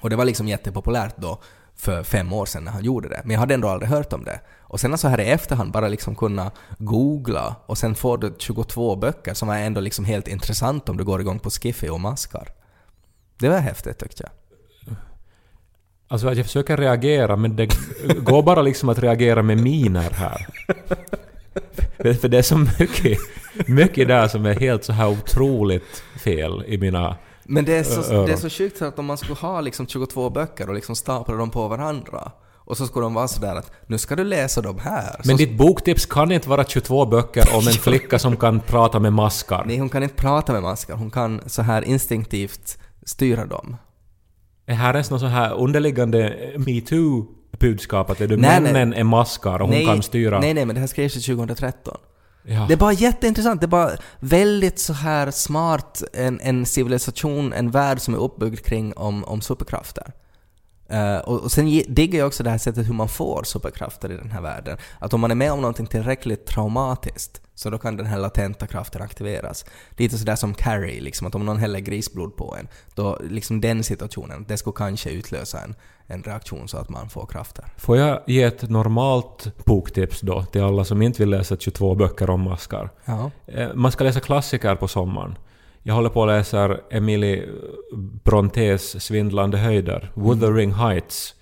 Och 0.01 0.11
det 0.11 0.17
var 0.17 0.25
liksom 0.25 0.49
jättepopulärt 0.49 1.17
då 1.17 1.41
för 1.77 2.03
fem 2.03 2.33
år 2.33 2.47
sedan 2.47 2.65
när 2.65 2.73
han 2.73 2.85
gjorde 2.85 3.09
det. 3.09 3.21
Men 3.25 3.31
jag 3.31 3.41
hade 3.41 3.55
ändå 3.55 3.69
aldrig 3.69 3.91
hört 3.91 4.13
om 4.13 4.25
det. 4.25 4.41
Och 4.61 4.81
sen 4.81 4.99
så 4.99 5.09
här 5.09 5.21
i 5.21 5.31
efterhand 5.31 5.73
bara 5.73 5.89
liksom 5.89 6.15
kunna 6.15 6.51
googla 6.79 7.57
och 7.67 7.79
sen 7.79 7.95
får 7.95 8.19
du 8.19 8.35
22 8.39 8.97
böcker 8.97 9.35
som 9.35 9.49
är 9.49 9.63
ändå 9.63 9.81
liksom 9.81 10.05
helt 10.05 10.29
intressant 10.29 10.89
om 10.89 10.97
du 10.97 11.05
går 11.05 11.21
igång 11.21 11.39
på 11.39 11.51
Skiffy 11.51 11.89
och 11.89 12.01
maskar. 12.01 12.49
Det 13.39 13.49
var 13.49 13.59
häftigt 13.59 13.99
tyckte 13.99 14.23
jag. 14.23 14.40
Alltså 16.13 16.29
att 16.29 16.37
jag 16.37 16.47
försöker 16.47 16.77
reagera 16.77 17.37
men 17.37 17.57
det 17.57 17.67
går 18.23 18.43
bara 18.43 18.63
liksom 18.63 18.89
att 18.89 18.99
reagera 18.99 19.43
med 19.43 19.59
miner 19.59 20.11
här. 20.11 20.47
För- 22.15 22.29
det 22.29 22.39
är 22.39 22.43
så 22.43 22.59
mycket, 22.59 23.19
mycket 23.67 24.09
där 24.09 24.29
som 24.29 24.47
är 24.47 24.61
helt 24.61 24.85
så 24.85 24.93
här 24.93 25.09
otroligt 25.09 26.03
fel 26.25 26.65
i 26.67 26.79
mina... 26.79 27.17
Men 27.45 27.65
det 27.65 27.77
är 27.77 27.83
så, 27.83 28.13
öron. 28.13 28.27
det 28.27 28.33
är 28.33 28.37
så 28.37 28.51
sjukt 28.51 28.83
att 28.83 28.99
om 28.99 29.07
man 29.07 29.19
skulle 29.19 29.35
ha 29.35 29.61
liksom 29.61 29.87
22 29.87 30.31
böcker 30.31 30.69
och 30.69 30.75
liksom 30.75 30.97
stapla 30.97 31.35
dem 31.35 31.51
på 31.51 31.69
varandra 31.69 32.33
och 32.55 32.77
så 32.77 32.87
skulle 32.87 33.05
de 33.05 33.15
vara 33.15 33.29
sådär 33.29 33.57
att 33.57 33.73
nu 33.87 33.99
ska 33.99 34.17
du 34.17 34.25
läsa 34.25 34.61
de 34.61 34.79
här. 34.79 35.17
Men 35.25 35.37
så, 35.39 35.45
ditt 35.45 35.57
boktips 35.59 36.07
kan 36.07 36.33
inte 36.33 36.49
vara 36.49 36.65
22 36.65 37.07
böcker 37.07 37.57
om 37.57 37.67
en 37.67 37.73
flicka 37.73 38.19
som 38.19 38.37
kan 38.37 38.61
prata 38.61 38.99
med 38.99 39.13
maskar. 39.13 39.65
Nej, 39.67 39.79
hon 39.79 39.89
kan 39.89 40.03
inte 40.03 40.15
prata 40.15 40.53
med 40.53 40.63
maskar. 40.63 40.95
Hon 40.95 41.11
kan 41.11 41.41
så 41.47 41.63
här 41.63 41.83
instinktivt 41.83 42.79
styra 43.07 43.47
dem. 43.47 43.77
Är 44.71 44.75
här 44.75 44.95
ens 44.95 45.11
någon 45.11 45.21
sån 45.21 45.29
här 45.29 45.55
underliggande 45.55 46.37
metoo-budskap 46.57 48.11
att 48.11 48.21
är 48.21 48.29
du 48.29 48.37
Nej, 48.37 48.61
nej. 48.61 48.73
männen 48.73 48.95
är 48.95 49.05
maskar 49.05 49.63
och 49.63 49.69
hon 49.69 49.87
kan 49.87 50.03
styra... 50.03 50.41
nej, 50.41 50.55
nej, 50.55 50.65
men 50.67 50.75
det 50.75 50.81
här 50.81 50.89
skrevs 50.89 51.17
ju 51.17 51.21
2013. 51.21 51.97
Ja. 52.43 52.65
Det 52.69 52.75
är 52.75 52.79
bara 52.79 52.93
jätteintressant. 52.93 53.61
Det 53.61 53.65
är 53.65 53.69
bara 53.69 53.91
väldigt 54.21 54.79
så 54.79 54.93
här 54.93 55.31
smart 55.31 56.03
en, 56.13 56.41
en 56.41 56.67
civilisation, 56.67 57.53
en 57.53 57.71
värld 57.71 58.01
som 58.01 58.15
är 58.15 58.19
uppbyggd 58.19 58.61
kring 58.61 58.93
om, 58.97 59.25
om 59.25 59.41
superkrafter. 59.41 60.13
Eh, 60.91 61.19
och, 61.19 61.41
och 61.43 61.53
sen 61.53 61.67
diggar 61.89 62.19
jag 62.19 62.27
också 62.27 62.43
det 62.43 62.51
här 62.51 62.59
sättet 62.59 62.89
hur 62.89 62.95
man 62.95 63.09
får 63.09 63.43
superkrafter 63.45 64.13
i 64.13 64.17
den 64.17 64.31
här 64.31 64.41
världen. 64.41 64.79
Att 64.99 65.15
om 65.15 65.21
man 65.21 65.31
är 65.31 65.35
med 65.35 65.53
om 65.53 65.61
någonting 65.61 65.87
tillräckligt 65.87 66.47
traumatiskt 66.47 67.41
så 67.55 67.71
då 67.71 67.79
kan 67.79 67.97
den 67.97 68.07
här 68.07 68.19
latenta 68.19 68.67
kraften 68.67 69.03
aktiveras. 69.03 69.65
Lite 69.91 70.19
sådär 70.19 70.37
som 70.37 70.55
Carrie, 70.55 71.01
liksom 71.01 71.27
att 71.27 71.35
om 71.35 71.47
någon 71.47 71.59
häller 71.59 71.79
grisblod 71.81 72.37
på 72.37 72.57
en, 72.61 72.69
då 72.95 73.19
liksom 73.23 73.61
den 73.61 73.85
situationen, 73.85 74.45
det 74.49 74.57
skulle 74.57 74.75
kanske 74.77 75.11
utlösa 75.11 75.61
en, 75.61 75.75
en 76.07 76.23
reaktion 76.23 76.69
så 76.69 76.77
att 76.79 76.89
man 76.89 77.09
får 77.09 77.27
krafter. 77.27 77.65
Får 77.77 77.97
jag 77.97 78.21
ge 78.27 78.43
ett 78.43 78.69
normalt 78.71 79.65
boktips 79.65 80.21
då 80.21 80.43
till 80.45 80.63
alla 80.63 80.85
som 80.85 81.03
inte 81.03 81.23
vill 81.23 81.31
läsa 81.31 81.57
22 81.57 81.95
böcker 81.95 82.31
om 82.31 82.41
maskar? 82.41 82.91
Ja. 83.05 83.31
Eh, 83.47 83.69
Man 83.75 83.93
ska 83.93 84.05
läsa 84.05 84.21
klassiker 84.21 84.75
på 84.77 84.89
sommaren. 84.89 85.39
Jag 85.83 85.95
håller 85.95 86.09
på 86.09 86.23
att 86.23 86.29
läsa 86.29 86.77
Emily 86.91 87.47
Brontes 88.25 89.05
Svindlande 89.05 89.59
höjder, 89.59 90.11
Wuthering 90.15 90.73
Heights, 90.73 91.35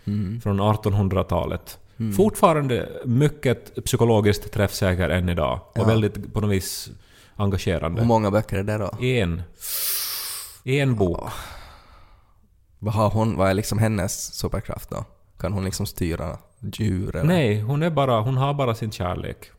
från 0.42 0.60
1800-talet. 0.60 1.78
Fortfarande 2.16 2.88
mycket 3.04 3.84
psykologiskt 3.84 4.52
träffsäker 4.52 5.08
än 5.10 5.28
idag 5.28 5.60
och 5.68 5.78
Ja. 5.78 5.84
väldigt 5.84 6.32
på 6.34 6.40
något 6.40 6.50
vis 6.50 6.88
engagerande. 7.36 8.00
Hur 8.00 8.08
många 8.08 8.30
böcker 8.30 8.56
är 8.58 8.62
det 8.62 8.78
då? 8.78 9.04
En. 9.04 9.42
En 10.64 10.96
bok. 10.96 11.20
Vad 12.78 12.94
har 12.94 13.10
hon, 13.10 13.36
vad 13.36 13.50
är 13.50 13.54
liksom 13.54 13.78
hennes 13.78 14.34
superkraft 14.34 14.90
då? 14.90 15.04
Kan 15.38 15.52
hon 15.52 15.64
liksom 15.64 15.86
styra 15.86 16.38
djur 16.60 17.16
eller? 17.16 17.24
Nej, 17.28 17.60
hon, 17.60 17.82
är 17.82 17.90
bara, 17.90 18.20
hon 18.20 18.36
har 18.36 18.54
bara 18.54 18.74
sin 18.74 18.90
kärlek. 18.92 19.50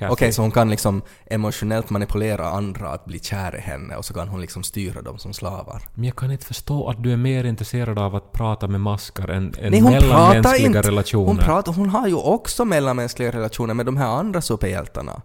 Okej, 0.00 0.32
så 0.32 0.42
hon 0.42 0.50
kan 0.50 0.70
liksom 0.70 1.02
emotionellt 1.26 1.90
manipulera 1.90 2.48
andra 2.48 2.88
att 2.88 3.04
bli 3.04 3.18
kär 3.18 3.56
i 3.56 3.60
henne 3.60 3.96
och 3.96 4.04
så 4.04 4.14
kan 4.14 4.28
hon 4.28 4.40
liksom 4.40 4.62
styra 4.62 5.02
dem 5.02 5.18
som 5.18 5.32
slavar. 5.32 5.82
Men 5.94 6.04
jag 6.04 6.16
kan 6.16 6.30
inte 6.30 6.44
förstå 6.44 6.88
att 6.90 7.02
du 7.02 7.12
är 7.12 7.16
mer 7.16 7.44
intresserad 7.44 7.98
av 7.98 8.14
att 8.14 8.32
prata 8.32 8.68
med 8.68 8.80
maskar 8.80 9.28
än, 9.28 9.54
än 9.58 9.70
Nej, 9.70 9.80
hon 9.80 9.92
mellanmänskliga 9.92 10.66
inte! 10.66 10.82
relationer. 10.82 11.26
Hon, 11.26 11.36
pratar, 11.36 11.72
hon 11.72 11.88
har 11.88 12.08
ju 12.08 12.14
också 12.14 12.64
mellanmänskliga 12.64 13.32
relationer 13.32 13.74
med 13.74 13.86
de 13.86 13.96
här 13.96 14.08
andra 14.08 14.40
superhjältarna. 14.40 15.22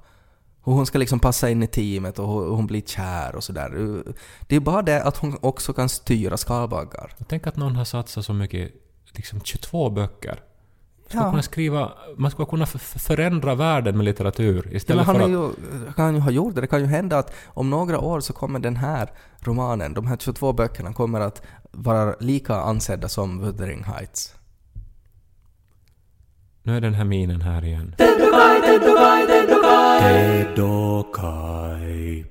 Och 0.64 0.74
hon 0.74 0.86
ska 0.86 0.98
liksom 0.98 1.20
passa 1.20 1.50
in 1.50 1.64
i 1.64 1.68
teamet 1.68 2.20
och 2.20 2.28
hon, 2.28 2.56
hon 2.56 2.68
blir 2.68 2.82
kär 2.82 3.36
och 3.36 3.44
sådär. 3.44 4.04
Det 4.48 4.56
är 4.56 4.60
bara 4.60 4.82
det 4.82 5.04
att 5.04 5.18
hon 5.18 5.38
också 5.42 5.74
kan 5.74 5.90
styra 5.90 6.38
skalbaggar. 6.38 7.16
Tänk 7.28 7.48
att 7.48 7.56
någon 7.56 7.76
har 7.76 7.86
satsat 7.86 8.26
så 8.26 8.34
mycket, 8.34 8.72
liksom 9.12 9.42
22 9.42 9.90
böcker 9.90 10.40
skulle 11.14 11.26
ja. 11.26 11.32
kunna 11.32 11.44
skriva, 11.44 11.92
man 12.18 12.32
skulle 12.32 12.46
kunna 12.46 12.66
förändra 12.66 13.56
världen 13.56 13.98
med 13.98 14.06
litteratur 14.06 14.76
istället 14.76 15.08
ja, 15.08 15.14
men 15.14 15.22
han 15.22 15.32
för 15.32 15.34
att... 15.50 15.58
Ju, 15.88 15.94
kan 15.94 16.16
ju 16.16 16.20
ha 16.20 16.32
gjort 16.32 16.56
det. 16.56 16.62
Det 16.62 16.68
kan 16.68 16.80
ju 16.80 16.86
hända 16.86 17.18
att 17.18 17.34
om 17.46 17.70
några 17.70 18.00
år 18.00 18.20
så 18.20 18.34
kommer 18.34 18.60
den 18.60 18.76
här 18.76 19.10
romanen, 19.40 19.94
de 19.94 20.08
här 20.08 20.18
22 20.18 20.54
böckerna 20.54 20.94
kommer 20.94 21.20
att 21.20 21.42
vara 21.72 22.16
lika 22.20 22.56
ansedda 22.56 23.10
som 23.10 23.42
Wuthering 23.42 23.84
Heights. 23.84 24.36
Nu 26.64 26.78
är 26.78 26.82
den 26.82 26.94
här 26.94 27.06
minen 27.06 27.42
här 27.42 27.66
igen. 27.66 27.96
Teddokai, 27.98 28.62
teddokai, 28.62 29.28
teddokai. 29.28 30.00
Teddokai. 30.00 32.26